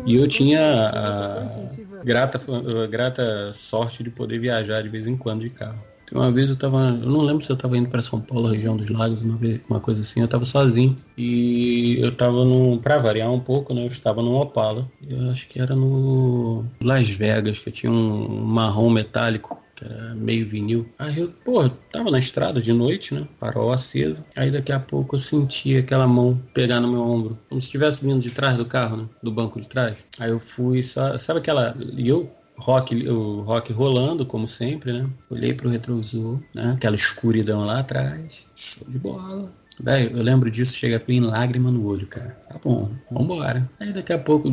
[0.05, 2.41] E eu tinha a grata,
[2.83, 5.81] a grata sorte de poder viajar de vez em quando de carro.
[6.11, 6.89] Uma vez eu tava.
[6.89, 9.59] Eu não lembro se eu tava indo para São Paulo, região dos lagos, uma, vez,
[9.67, 10.21] uma coisa assim.
[10.21, 10.95] Eu tava sozinho.
[11.17, 12.77] E eu tava no.
[12.79, 13.83] Pra variar um pouco, né?
[13.83, 14.87] Eu estava num Opala.
[15.07, 16.65] Eu acho que era no.
[16.81, 19.62] Las Vegas, que tinha um marrom metálico.
[19.75, 20.87] Que era meio vinil.
[20.99, 23.27] Aí eu, pô, tava na estrada de noite, né?
[23.39, 24.23] Farol aceso.
[24.35, 27.37] Aí daqui a pouco eu senti aquela mão pegar no meu ombro.
[27.49, 29.05] Como se estivesse vindo de trás do carro, né?
[29.21, 29.97] Do banco de trás.
[30.19, 31.75] Aí eu fui, sabe aquela.
[31.97, 35.09] E eu rock, o rock rolando, como sempre, né?
[35.29, 36.73] Olhei pro retrovisor, né?
[36.75, 38.31] Aquela escuridão lá atrás.
[38.55, 39.51] Show de bola.
[39.81, 42.37] Velho, eu lembro disso, chega em lágrima no olho, cara.
[42.49, 43.69] Tá bom, vambora.
[43.79, 44.51] Aí daqui a pouco,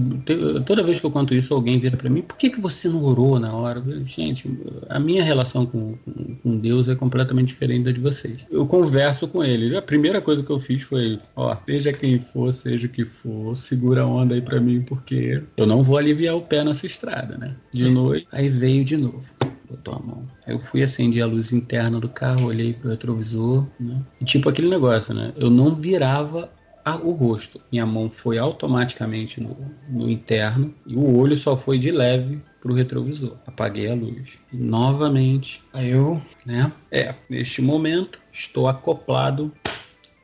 [0.64, 3.02] toda vez que eu conto isso, alguém vira para mim, por que, que você não
[3.04, 3.82] orou na hora?
[4.04, 4.50] Gente,
[4.88, 8.40] a minha relação com, com, com, Deus é completamente diferente da de vocês.
[8.50, 9.76] Eu converso com ele.
[9.76, 13.56] A primeira coisa que eu fiz foi, ó, seja quem for, seja o que for,
[13.56, 17.36] segura a onda aí pra mim, porque eu não vou aliviar o pé nessa estrada,
[17.36, 17.54] né?
[17.72, 19.22] De noite, aí veio de novo
[19.70, 20.28] botou a mão.
[20.46, 24.02] Eu fui, acendi a luz interna do carro, olhei pro retrovisor, né?
[24.20, 25.32] E tipo aquele negócio, né?
[25.36, 26.50] Eu não virava
[26.84, 27.60] a, o rosto.
[27.70, 29.56] Minha mão foi automaticamente no,
[29.88, 33.36] no interno e o olho só foi de leve pro retrovisor.
[33.46, 34.30] Apaguei a luz.
[34.52, 36.72] E novamente, aí eu, né?
[36.90, 39.52] É, neste momento, estou acoplado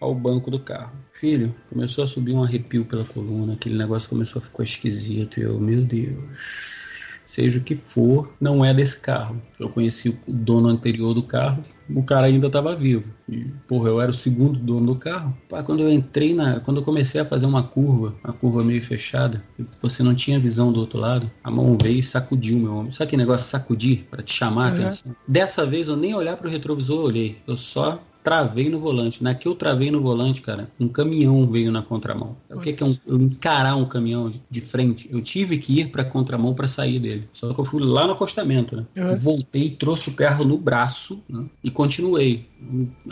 [0.01, 0.93] ao banco do carro.
[1.19, 5.41] Filho, começou a subir um arrepio pela coluna, aquele negócio começou a ficar esquisito.
[5.41, 6.77] E eu, meu Deus
[7.37, 9.41] seja o que for, não é desse carro.
[9.61, 13.05] Eu conheci o dono anterior do carro, o cara ainda estava vivo.
[13.28, 15.37] E, porra, eu era o segundo dono do carro.
[15.47, 16.61] Pá, quando eu entrei na.
[16.61, 19.45] Quando eu comecei a fazer uma curva, uma curva meio fechada,
[19.82, 22.93] você não tinha visão do outro lado, a mão veio e sacudiu meu ombro.
[22.93, 24.80] Sabe aquele negócio sacudir para te chamar a uhum.
[24.80, 25.16] atenção?
[25.28, 27.37] Dessa vez eu nem olhar para o retrovisor olhei.
[27.47, 29.22] Eu só travei no volante.
[29.22, 32.37] Na que eu travei no volante, cara, um caminhão veio na contramão.
[32.51, 35.09] O que, que é um, eu encarar um caminhão de frente?
[35.12, 37.29] Eu tive que ir pra contramão para sair dele.
[37.33, 38.85] Só que eu fui lá no acostamento, né?
[38.97, 39.14] Uhum.
[39.14, 41.45] Voltei, trouxe o carro no braço né?
[41.62, 42.49] e continuei.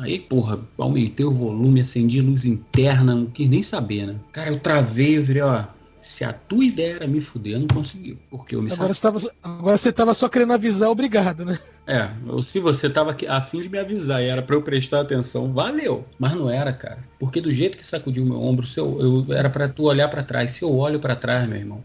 [0.01, 4.17] Aí, porra, aumentei o volume, acendi luz interna, não quis nem saber, né?
[4.33, 5.63] Cara, eu travei, eu virei, ó,
[6.03, 8.19] se a tua ideia era me fuder, não conseguiu.
[8.29, 11.57] Porque eu me agora, você tava, agora você tava só querendo avisar, obrigado, né?
[11.87, 15.01] É, ou se você tava a fim de me avisar e era para eu prestar
[15.01, 16.05] atenção, valeu.
[16.19, 16.99] Mas não era, cara.
[17.19, 20.23] Porque do jeito que sacudiu meu ombro, se eu, eu era para tu olhar para
[20.23, 20.53] trás.
[20.53, 21.85] Se eu olho para trás, meu irmão,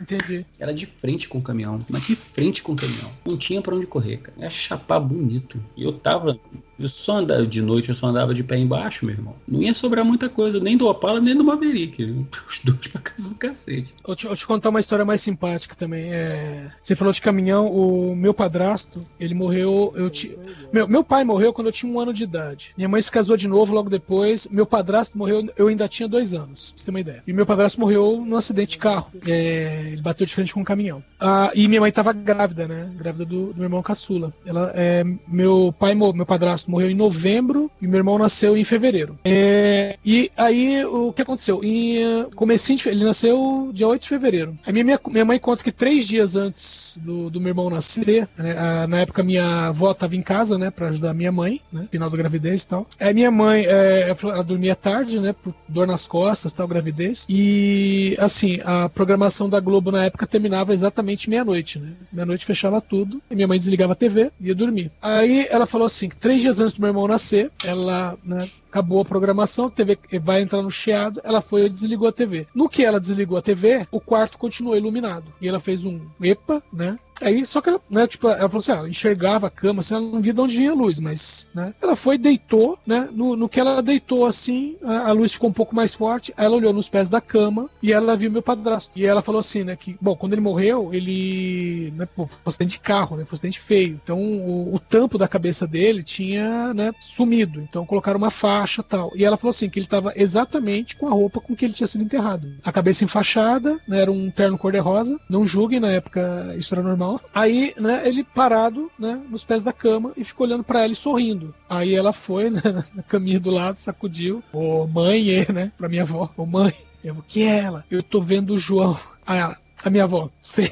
[0.00, 0.44] Entendi.
[0.58, 3.10] Era de frente com o caminhão, mas de frente com o caminhão.
[3.24, 4.36] Não tinha para onde correr, cara.
[4.38, 5.62] Era chapar bonito.
[5.76, 6.38] E eu tava
[6.78, 9.34] eu só andava de noite, eu só andava de pé embaixo, meu irmão.
[9.48, 12.02] Não ia sobrar muita coisa, nem do Opala, nem do Maverick.
[12.48, 13.94] Os dois pra casa do cacete.
[14.06, 16.12] Eu te, eu te contar uma história mais simpática também.
[16.12, 16.70] É...
[16.82, 19.92] Você falou de caminhão, o meu padrasto, ele morreu.
[19.96, 20.36] Eu ti...
[20.72, 22.72] meu, meu pai morreu quando eu tinha um ano de idade.
[22.76, 24.46] Minha mãe se casou de novo logo depois.
[24.50, 27.22] Meu padrasto morreu, eu ainda tinha dois anos, pra você ter uma ideia.
[27.26, 29.10] E meu padrasto morreu num acidente de carro.
[29.26, 29.92] É...
[29.92, 31.02] Ele bateu de frente com um caminhão.
[31.18, 32.90] Ah, e minha mãe tava grávida, né?
[32.96, 34.32] Grávida do, do meu irmão caçula.
[34.44, 35.02] Ela, é...
[35.26, 39.18] Meu pai, meu padrasto morreu em novembro e meu irmão nasceu em fevereiro.
[39.24, 41.60] É, e aí, o que aconteceu?
[41.62, 44.56] Em uh, comecinho ele nasceu dia 8 de fevereiro.
[44.66, 48.28] A minha, minha, minha mãe conta que três dias antes do, do meu irmão nascer,
[48.36, 51.88] né, a, na época minha avó estava em casa, né, para ajudar minha mãe, né,
[51.90, 52.86] final da gravidez e tal.
[52.98, 57.24] Aí minha mãe, é, ela dormia tarde, né, por dor nas costas, tal, gravidez.
[57.28, 61.92] E, assim, a programação da Globo na época terminava exatamente meia-noite, né.
[62.12, 64.90] Meia-noite fechava tudo, e minha mãe desligava a TV e ia dormir.
[65.00, 69.04] Aí ela falou assim, três dias antes do meu irmão nascer, ela né, acabou a
[69.04, 72.46] programação, a TV vai entrar no chiado, ela foi e desligou a TV.
[72.54, 75.32] No que ela desligou a TV, o quarto continuou iluminado.
[75.40, 76.98] E ela fez um EPA, né?
[77.20, 80.04] Aí, só que ela, né, tipo, ela falou assim, ela enxergava a cama, assim, ela
[80.04, 83.48] não via de onde vinha a luz, mas, né, ela foi, deitou, né, no, no
[83.48, 86.88] que ela deitou, assim, a, a, luz ficou um pouco mais forte, ela olhou nos
[86.88, 88.90] pés da cama e ela viu meu padrasto.
[88.94, 92.72] E ela falou assim, né, que, bom, quando ele morreu, ele, né, pô, foi acidente
[92.72, 93.98] de carro, né, foi acidente feio.
[94.02, 97.60] Então, o, o tampo da cabeça dele tinha, né, sumido.
[97.60, 99.10] Então, colocaram uma faixa tal.
[99.14, 101.86] E ela falou assim, que ele estava exatamente com a roupa com que ele tinha
[101.86, 102.54] sido enterrado.
[102.62, 107.05] A cabeça enfaixada, né, era um terno cor-de-rosa, não julguem, na época isso era normal
[107.34, 110.96] Aí, né, ele parado, né, nos pés da cama e ficou olhando para ela e
[110.96, 111.54] sorrindo.
[111.68, 112.60] Aí ela foi, né,
[112.94, 114.42] na caminha do lado, sacudiu.
[114.52, 116.30] Ô, mãe, é, né, pra minha avó.
[116.36, 117.84] Ô, mãe, eu, que é ela?
[117.90, 118.98] Eu tô vendo o João.
[119.26, 120.70] Aí ela, a minha avó, sem,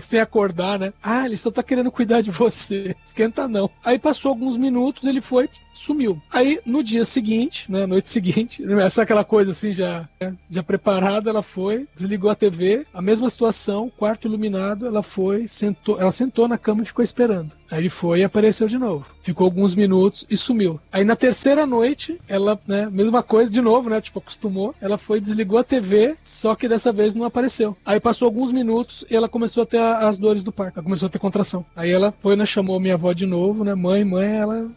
[0.00, 0.92] sem acordar, né?
[1.02, 2.96] Ah, ele só tá querendo cuidar de você.
[3.04, 3.68] Esquenta não.
[3.84, 6.20] Aí passou alguns minutos, ele foi, sumiu.
[6.30, 10.08] Aí, no dia seguinte, né, noite seguinte, essa aquela coisa assim, já,
[10.50, 16.00] já preparada, ela foi, desligou a TV, a mesma situação, quarto iluminado, ela foi, sentou,
[16.00, 17.54] ela sentou na cama e ficou esperando.
[17.70, 19.04] Aí ele foi e apareceu de novo.
[19.22, 20.78] Ficou alguns minutos e sumiu.
[20.92, 25.20] Aí na terceira noite, ela, né, mesma coisa de novo, né, tipo, acostumou, ela foi,
[25.20, 27.76] desligou a TV, só que dessa vez não apareceu.
[27.84, 31.06] Aí passou alguns minutos e ela começou a ter as dores do parto, ela começou
[31.06, 31.64] a ter contração.
[31.74, 34.70] Aí ela foi, né, chamou minha avó de novo, né, mãe, mãe, ela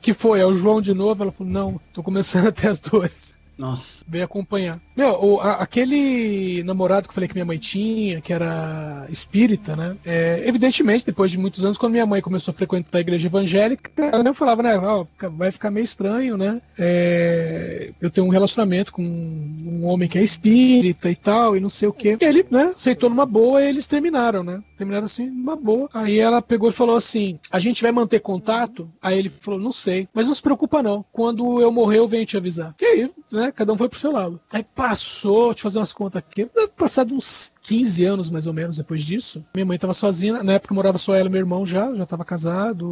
[0.00, 0.40] que foi?
[0.40, 1.22] É o João de novo?
[1.22, 3.34] Ela falou, não, tô começando a ter as dores.
[3.60, 4.02] Nossa.
[4.08, 4.80] Veio acompanhar.
[4.96, 9.76] Meu, o, a, aquele namorado que eu falei que minha mãe tinha, que era espírita,
[9.76, 9.96] né?
[10.02, 13.90] É, evidentemente, depois de muitos anos, quando minha mãe começou a frequentar a igreja evangélica,
[13.98, 14.78] ela falava, né?
[14.78, 15.04] Ó,
[15.36, 16.62] vai ficar meio estranho, né?
[16.78, 21.68] É, eu tenho um relacionamento com um homem que é espírita e tal, e não
[21.68, 22.16] sei o quê.
[22.18, 24.62] E ele, né, aceitou numa boa e eles terminaram, né?
[24.78, 25.90] Terminaram assim, numa boa.
[25.92, 28.90] Aí ela pegou e falou assim: a gente vai manter contato?
[29.02, 30.08] Aí ele falou, não sei.
[30.14, 31.04] Mas não se preocupa, não.
[31.12, 32.74] Quando eu morrer, eu venho te avisar.
[32.80, 33.49] E aí, né?
[33.52, 34.40] Cada um foi pro seu lado.
[34.52, 36.48] Aí passou, deixa eu fazer umas contas aqui.
[36.76, 39.44] Passado uns 15 anos, mais ou menos, depois disso.
[39.54, 40.42] Minha mãe tava sozinha.
[40.42, 41.94] Na época morava só ela e meu irmão já.
[41.94, 42.86] Já tava casado.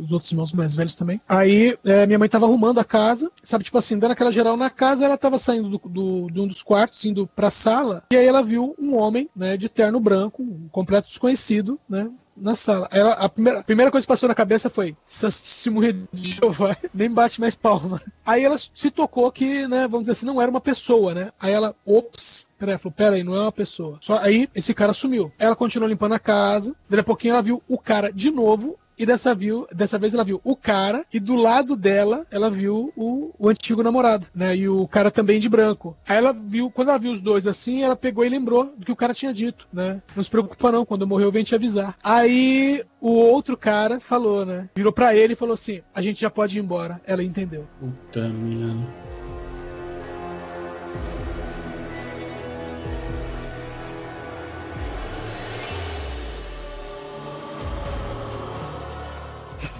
[0.00, 1.20] Os outros irmãos mais velhos também.
[1.28, 3.30] Aí é, minha mãe tava arrumando a casa.
[3.42, 5.04] Sabe, tipo assim, dando aquela geral na casa.
[5.04, 8.02] Ela tava saindo do, do, de um dos quartos, indo pra sala.
[8.10, 12.10] E aí ela viu um homem, né, de terno branco, um completo desconhecido, né?
[12.36, 12.88] Na sala.
[12.90, 16.76] Ela, a, primeira, a primeira coisa que passou na cabeça foi: se morrer de Jeová,
[16.92, 18.02] nem bate mais palma.
[18.24, 21.32] Aí ela se tocou que, né, vamos dizer assim, não era uma pessoa, né?
[21.38, 23.98] Aí ela, ops, Peraí, falou, peraí, não é uma pessoa.
[24.00, 25.30] Só aí esse cara sumiu.
[25.38, 26.74] Ela continuou limpando a casa.
[26.88, 30.24] Daí a pouquinho ela viu o cara de novo e dessa, viu, dessa vez ela
[30.24, 34.56] viu o cara e do lado dela ela viu o, o, antigo namorado, né?
[34.56, 35.96] E o cara também de branco.
[36.08, 38.92] Aí ela viu, quando ela viu os dois assim, ela pegou e lembrou do que
[38.92, 40.00] o cara tinha dito, né?
[40.14, 41.96] Não se preocupa não, quando eu morrer eu venho te avisar.
[42.02, 44.68] Aí o outro cara falou, né?
[44.74, 47.00] Virou para ele e falou assim: a gente já pode ir embora.
[47.06, 47.66] Ela entendeu.
[47.80, 49.23] Puta merda.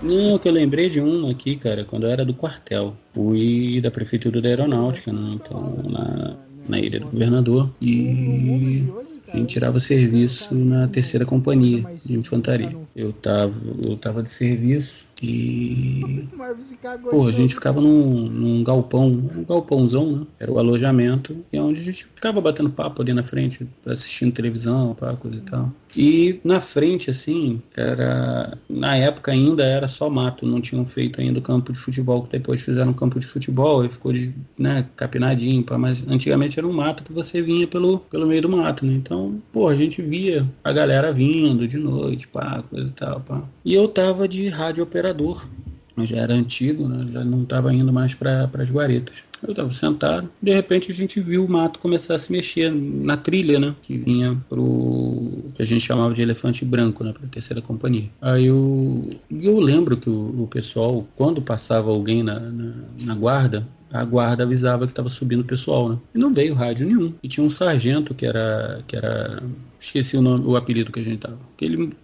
[0.04, 2.94] Não, que eu lembrei de um aqui, cara, quando eu era do quartel.
[3.14, 5.32] Fui da prefeitura da aeronáutica, né?
[5.34, 6.36] Então, na,
[6.68, 7.70] na ilha do governador.
[7.80, 8.84] E
[9.32, 12.76] a gente tirava serviço na terceira companhia de infantaria.
[12.94, 16.28] Eu tava, eu tava de serviço e.
[17.10, 20.26] Pô, a gente ficava num, num galpão, um galpãozão, né?
[20.38, 24.32] Era o alojamento, e é onde a gente ficava batendo papo ali na frente, assistindo
[24.32, 25.72] televisão, pá, coisa e tal.
[25.96, 28.58] E na frente, assim, era.
[28.68, 32.32] Na época ainda era só mato, não tinham feito ainda o campo de futebol, que
[32.32, 36.66] depois fizeram um campo de futebol e ficou de, né, capinadinho, pá, mas antigamente era
[36.66, 38.92] um mato que você vinha pelo, pelo meio do mato, né?
[38.92, 43.42] Então, pô, a gente via a galera vindo de noite, pá, coisa e tal, pá.
[43.64, 45.13] E eu tava de rádio operador,
[46.02, 47.06] já era antigo, né?
[47.12, 49.14] Já não tava indo mais para as guaretas.
[49.42, 53.14] Eu estava sentado, de repente a gente viu o mato começar a se mexer na
[53.16, 53.74] trilha, né?
[53.82, 55.52] Que vinha pro.
[55.54, 57.12] que a gente chamava de elefante branco, né?
[57.12, 58.08] Pra terceira companhia.
[58.22, 63.66] Aí eu, eu lembro que o, o pessoal, quando passava alguém na, na, na guarda,
[63.94, 65.98] a guarda avisava que estava subindo o pessoal, né?
[66.12, 67.14] E não veio rádio nenhum.
[67.22, 68.82] E tinha um sargento que era.
[68.88, 69.40] que era.
[69.78, 71.38] Esqueci o nome, o apelido que a gente tava.
[71.60, 71.94] Ele,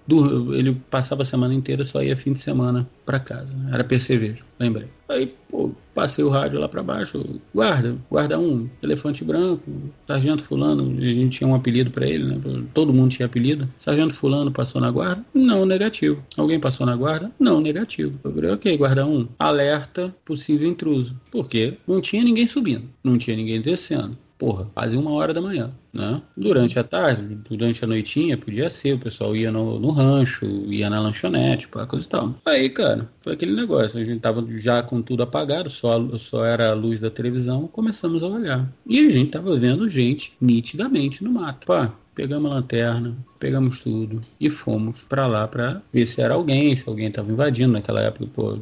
[0.53, 3.53] ele passava a semana inteira, só ia fim de semana para casa.
[3.53, 3.70] Né?
[3.72, 4.86] Era percevejo, lembrei.
[5.11, 7.40] Aí, pô, passei o rádio lá para baixo.
[7.52, 9.62] Guarda, guarda um, elefante branco,
[10.06, 12.40] sargento fulano, a gente tinha um apelido para ele, né?
[12.72, 13.68] Todo mundo tinha apelido.
[13.76, 15.24] Sargento fulano passou na guarda?
[15.34, 16.22] Não, negativo.
[16.36, 17.32] Alguém passou na guarda?
[17.40, 18.18] Não, negativo.
[18.22, 19.26] Eu falei, ok, guarda um.
[19.36, 21.16] Alerta possível intruso.
[21.30, 21.76] Por quê?
[21.88, 26.22] Não tinha ninguém subindo, não tinha ninguém descendo porra, quase uma hora da manhã, né?
[26.34, 30.88] Durante a tarde, durante a noitinha, podia ser, o pessoal ia no, no rancho, ia
[30.88, 32.34] na lanchonete, pá, coisa e tal.
[32.47, 36.70] Aí, cara, foi aquele negócio, a gente tava já com tudo apagado, só, só era
[36.70, 38.66] a luz da televisão, começamos a olhar.
[38.86, 41.66] E a gente tava vendo gente nitidamente no mato.
[41.66, 46.77] Pá, pegamos a lanterna, pegamos tudo e fomos para lá para ver se era alguém,
[46.77, 47.73] se alguém estava invadindo.
[47.73, 48.59] Naquela época, pô,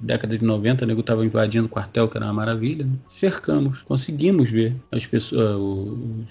[0.00, 2.86] década de 90, o nego estava invadindo o quartel, que era uma maravilha.
[2.86, 2.92] Né?
[3.10, 5.60] Cercamos, conseguimos ver as pessoas,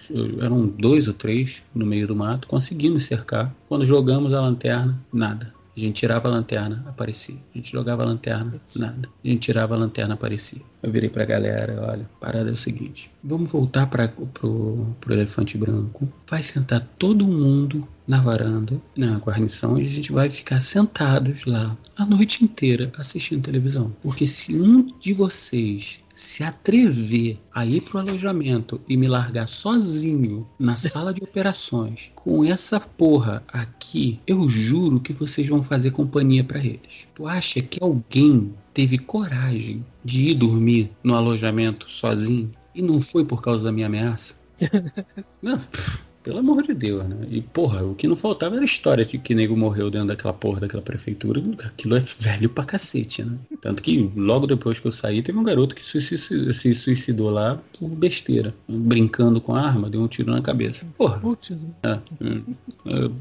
[0.10, 3.54] os, eram dois ou três no meio do mato, conseguimos cercar.
[3.70, 5.54] Quando jogamos a lanterna, nada.
[5.76, 7.36] A gente tirava a lanterna, aparecia.
[7.54, 9.10] A gente jogava a lanterna, nada.
[9.24, 10.62] A gente tirava a lanterna, aparecia.
[10.84, 13.10] Eu virei pra galera, olha, a parada é o seguinte.
[13.24, 16.12] Vamos voltar para pro, pro elefante branco.
[16.30, 21.78] Vai sentar todo mundo na varanda, na guarnição, e a gente vai ficar sentados lá
[21.96, 23.94] a noite inteira assistindo televisão.
[24.02, 30.48] Porque se um de vocês se atrever a ir pro alojamento e me largar sozinho
[30.60, 36.44] na sala de operações com essa porra aqui, eu juro que vocês vão fazer companhia
[36.44, 37.08] para eles.
[37.16, 43.26] Tu acha que alguém teve coragem de ir dormir no alojamento sozinho e não foi
[43.26, 44.36] por causa da minha ameaça?
[45.42, 47.18] não, pff, pelo amor de Deus, né?
[47.30, 50.34] E, porra, o que não faltava era a história de que nego morreu dentro daquela
[50.34, 51.42] porra daquela prefeitura.
[51.64, 53.38] Aquilo é velho pra cacete, né?
[53.62, 57.90] Tanto que logo depois que eu saí, teve um garoto que se suicidou lá por
[57.90, 58.54] besteira.
[58.68, 60.86] Brincando com a arma, deu um tiro na cabeça.
[60.98, 61.20] Porra.
[61.20, 61.52] Putz.
[61.84, 63.12] É, é,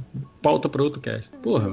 [0.42, 1.28] pauta pra outro cast.
[1.42, 1.70] Porra,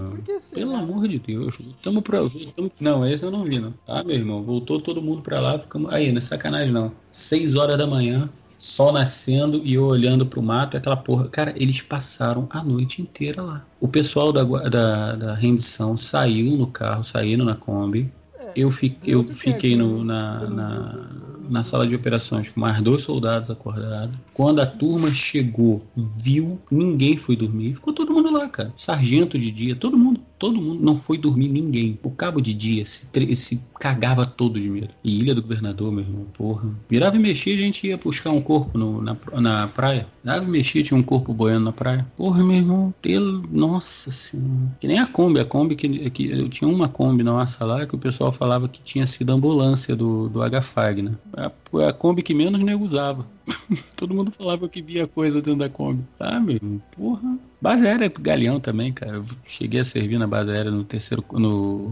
[0.53, 1.57] pelo amor de Deus.
[1.83, 2.19] Tamo pra.
[2.55, 2.71] Tamo...
[2.79, 3.73] Não, esse eu não vi, não.
[3.87, 5.59] Ah, meu irmão, voltou todo mundo pra lá.
[5.59, 5.91] Ficamos...
[5.93, 6.91] Aí, não é sacanagem, não.
[7.11, 11.27] Seis horas da manhã, sol nascendo e eu olhando pro mato, aquela porra.
[11.29, 13.65] Cara, eles passaram a noite inteira lá.
[13.79, 18.11] O pessoal da, da, da rendição saiu no carro, saíram na Kombi.
[18.39, 21.07] É, eu, fi, eu fiquei no, na, na,
[21.49, 24.15] na sala de operações com mais dois soldados acordados.
[24.33, 27.75] Quando a turma chegou, viu, ninguém foi dormir.
[27.75, 28.73] Ficou todo mundo lá, cara.
[28.75, 31.97] Sargento de dia, todo mundo todo mundo não foi dormir ninguém.
[32.03, 34.89] O cabo de dia se, se cagava todo de medo.
[35.03, 36.69] E Ilha do Governador, meu irmão, porra.
[36.89, 40.07] Virava e mexia, a gente ia buscar um corpo no, na, na praia.
[40.23, 42.05] Virava e mexia, tinha um corpo boiando na praia.
[42.15, 43.43] Porra, meu irmão, pelo.
[43.51, 44.75] Nossa senhora.
[44.79, 45.39] Que nem a Kombi.
[45.39, 48.81] A Kombi que, que eu tinha uma Kombi nossa lá que o pessoal falava que
[48.81, 51.15] tinha sido ambulância do, do HFAG, né?
[51.33, 51.51] A,
[51.87, 53.25] a Kombi que menos nego usava.
[53.95, 56.03] Todo mundo falava que via coisa dentro da Kombi.
[56.17, 57.37] Tá, meu irmão, porra.
[57.59, 59.17] Base aérea do Galeão também, cara.
[59.17, 61.23] Eu cheguei a servir na base aérea no terceiro.
[61.33, 61.91] no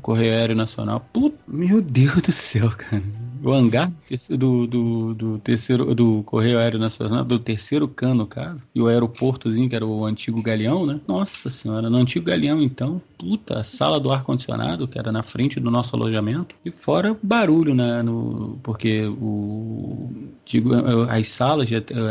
[0.00, 1.00] Correio Aéreo Nacional.
[1.12, 3.02] Puta, meu Deus do céu, cara
[3.42, 3.90] o hangar
[4.28, 8.88] do, do, do, terceiro do Correio Aéreo Nacional, do terceiro cano, no caso, e o
[8.88, 11.00] aeroportozinho, que era o antigo galeão, né?
[11.06, 15.58] Nossa senhora, no antigo galeão, então, puta, a sala do ar-condicionado, que era na frente
[15.58, 18.02] do nosso alojamento, e fora barulho, né?
[18.02, 20.10] No, porque o.
[20.44, 20.72] Digo,
[21.08, 21.68] as salas,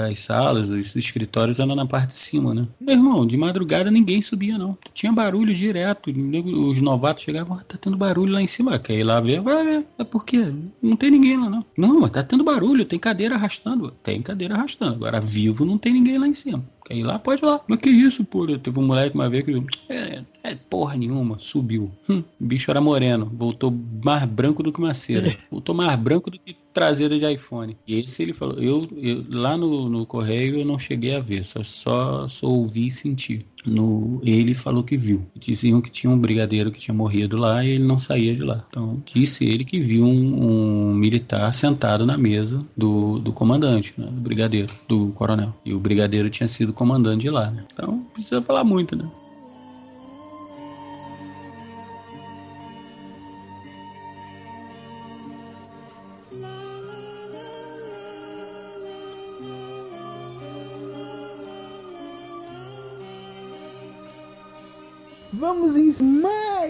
[0.10, 2.68] as salas, os escritórios eram na parte de cima, né?
[2.90, 4.76] Meu irmão, de madrugada ninguém subia, não.
[4.96, 6.10] Tinha barulho direto.
[6.10, 8.80] Os novatos chegavam, tá tendo barulho lá em cima.
[8.80, 9.42] Quer ir lá ver?
[9.42, 9.86] Vai ver.
[10.00, 11.64] É porque não tem ninguém lá, não.
[11.78, 13.92] Não, mas tá tendo barulho, tem cadeira arrastando.
[14.02, 14.96] Tem cadeira arrastando.
[14.96, 16.64] Agora, vivo, não tem ninguém lá em cima.
[16.90, 17.20] Quer ir lá?
[17.20, 17.62] Pode ir lá.
[17.68, 18.48] Mas que isso, pô?
[18.58, 19.64] Teve um moleque uma vez que.
[19.90, 21.92] É, é porra nenhuma, subiu.
[22.10, 23.72] Hum, o bicho era moreno, voltou
[24.04, 25.32] mais branco do que uma cera.
[25.52, 27.78] Voltou mais branco do que traseira de iPhone.
[27.86, 31.44] E esse ele falou, eu, eu lá no, no correio eu não cheguei a ver,
[31.46, 33.46] só, só, só ouvi e senti.
[33.66, 35.26] No, ele falou que viu.
[35.36, 38.66] Diziam que tinha um brigadeiro que tinha morrido lá e ele não saía de lá.
[38.70, 44.06] Então disse ele que viu um, um militar sentado na mesa do, do comandante, né,
[44.06, 45.54] do brigadeiro, do coronel.
[45.66, 47.52] E o brigadeiro tinha sido comandante de lá.
[47.52, 47.64] Né?
[47.74, 49.06] Então precisa falar muito, né?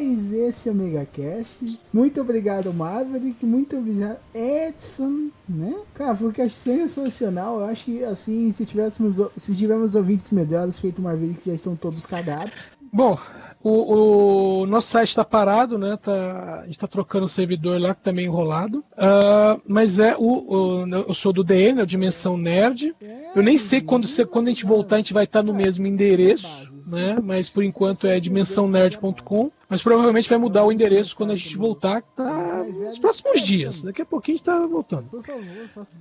[0.10, 1.80] Mais esse Omega Cast.
[1.94, 3.46] Muito obrigado, Maverick.
[3.46, 5.30] Muito obrigado, Edson.
[5.48, 5.76] Né?
[5.94, 7.60] Cara, foi um cast sensacional.
[7.60, 12.06] Eu acho que assim, se tivéssemos, se tivermos ouvintes melhores, feito Maverick, já estão todos
[12.06, 12.54] cagados.
[12.92, 13.20] Bom,
[13.62, 15.96] o, o, nosso site está parado, né?
[15.98, 18.80] Tá, a gente está trocando o servidor lá, que tá meio enrolado.
[18.94, 22.96] Uh, mas é o, o, Eu sou do DN, a Dimensão Nerd.
[23.36, 25.86] Eu nem sei quando, quando a gente voltar, a gente vai estar tá no mesmo
[25.86, 27.18] endereço né?
[27.24, 29.52] Mas por enquanto é dimensãonerd.com.
[29.70, 33.84] Mas provavelmente vai mudar o endereço quando a gente voltar, tá nos próximos dias.
[33.84, 35.08] Daqui a pouquinho a gente tá voltando.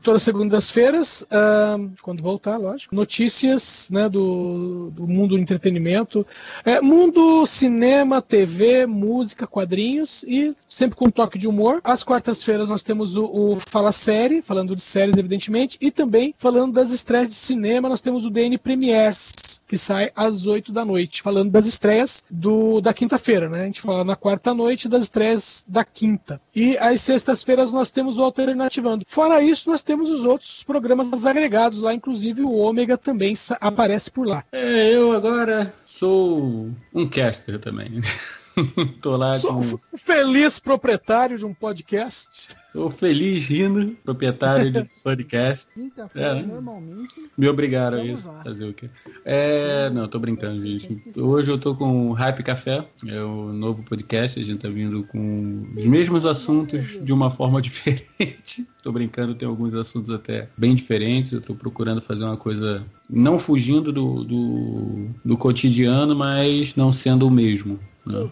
[0.03, 2.95] Todas segundas-feiras, uh, quando voltar, lógico.
[2.95, 6.27] Notícias né, do, do mundo do entretenimento.
[6.65, 11.81] É, mundo, cinema, TV, música, quadrinhos e sempre com um toque de humor.
[11.85, 16.73] Às quartas-feiras nós temos o, o Fala Série, falando de séries, evidentemente, e também falando
[16.73, 19.33] das estreias de cinema, nós temos o DN Premiers
[19.69, 23.63] que sai às 8 da noite, falando das estreias do, da quinta-feira, né?
[23.63, 26.41] A gente fala na quarta noite das estreias da quinta.
[26.57, 29.05] E às sextas-feiras nós temos o Alternativando.
[29.07, 34.27] Fora isso, nós temos os outros programas agregados lá, inclusive o Ômega também aparece por
[34.27, 34.45] lá.
[34.51, 38.01] É, eu agora sou um caster também.
[39.01, 39.79] Tô lá Sou com...
[39.97, 42.49] feliz proprietário de um podcast.
[42.73, 45.67] Tô feliz rindo, proprietário de podcast.
[46.15, 46.43] É.
[46.43, 47.15] normalmente.
[47.37, 48.29] Me obrigaram a isso.
[48.29, 48.43] Lá.
[48.43, 48.89] Fazer o quê?
[49.25, 51.03] É, não, tô brincando, gente.
[51.17, 54.39] Hoje eu tô com o Hype Café, é o novo podcast.
[54.39, 58.67] A gente tá vindo com os mesmos assuntos de uma forma diferente.
[58.83, 61.33] Tô brincando, tem alguns assuntos até bem diferentes.
[61.33, 67.27] Eu tô procurando fazer uma coisa não fugindo do, do, do cotidiano, mas não sendo
[67.27, 67.79] o mesmo.
[68.09, 68.29] Né?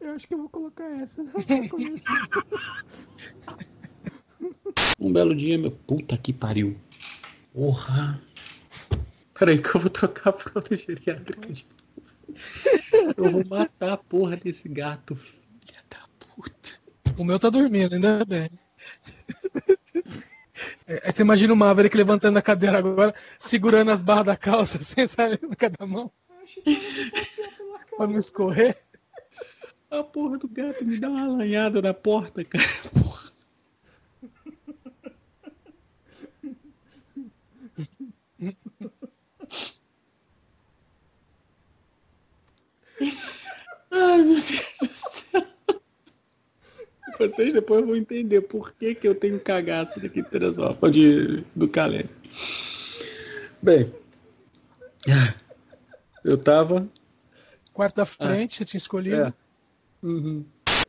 [0.00, 1.22] Eu acho que eu vou colocar essa
[1.70, 2.06] começo.
[4.98, 5.70] Um belo dia, meu.
[5.70, 6.76] Puta que pariu.
[7.52, 8.20] Porra.
[9.38, 11.66] Peraí que eu vou trocar a fralda geriátrica de.
[13.16, 15.14] Eu vou matar a porra desse gato.
[15.14, 16.70] Filha da puta.
[17.18, 18.50] O meu tá dormindo, ainda bem.
[20.90, 25.06] É, você imagina o Maverick levantando a cadeira agora, segurando as barras da calça, assim,
[25.06, 26.10] sabe, na cada mão.
[27.96, 28.76] Pra não escorrer.
[29.88, 32.64] A porra do gato me dá uma lanhada na porta, cara.
[32.92, 33.30] Porra.
[43.92, 44.44] Ai, meu Deus
[44.80, 45.59] do céu.
[47.28, 51.68] Vocês depois vão entender por que, que eu tenho cagaço daqui de Teresópolis, de, do
[51.68, 52.06] Calé.
[53.62, 53.92] Bem,
[56.24, 56.88] eu tava
[57.72, 59.16] Quarto da frente, você tinha escolhido.
[59.22, 59.32] é.
[60.02, 60.44] Uhum.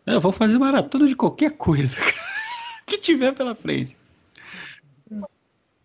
[0.05, 1.95] Eu vou fazer maratona de qualquer coisa
[2.87, 3.95] que tiver pela frente.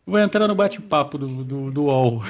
[0.06, 2.22] Vou entrar no bate-papo do, do, do UOL.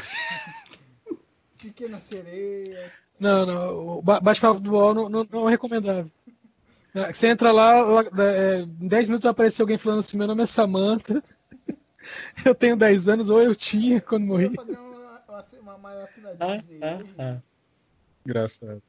[1.58, 2.90] Pequena sereia.
[3.20, 6.10] Não, não, o ba- bate-papo do UOL não, não, não é recomendável.
[6.96, 10.26] É, Você entra lá, lá, é, em 10 minutos vai aparecer alguém falando assim: meu
[10.26, 11.22] nome é Samantha,
[12.44, 14.50] eu tenho 10 anos, ou eu tinha quando morri.
[14.54, 16.80] fazer uma, uma, uma maratona Ah, Disney.
[16.82, 17.36] ah, ah.
[18.24, 18.82] Engraçado.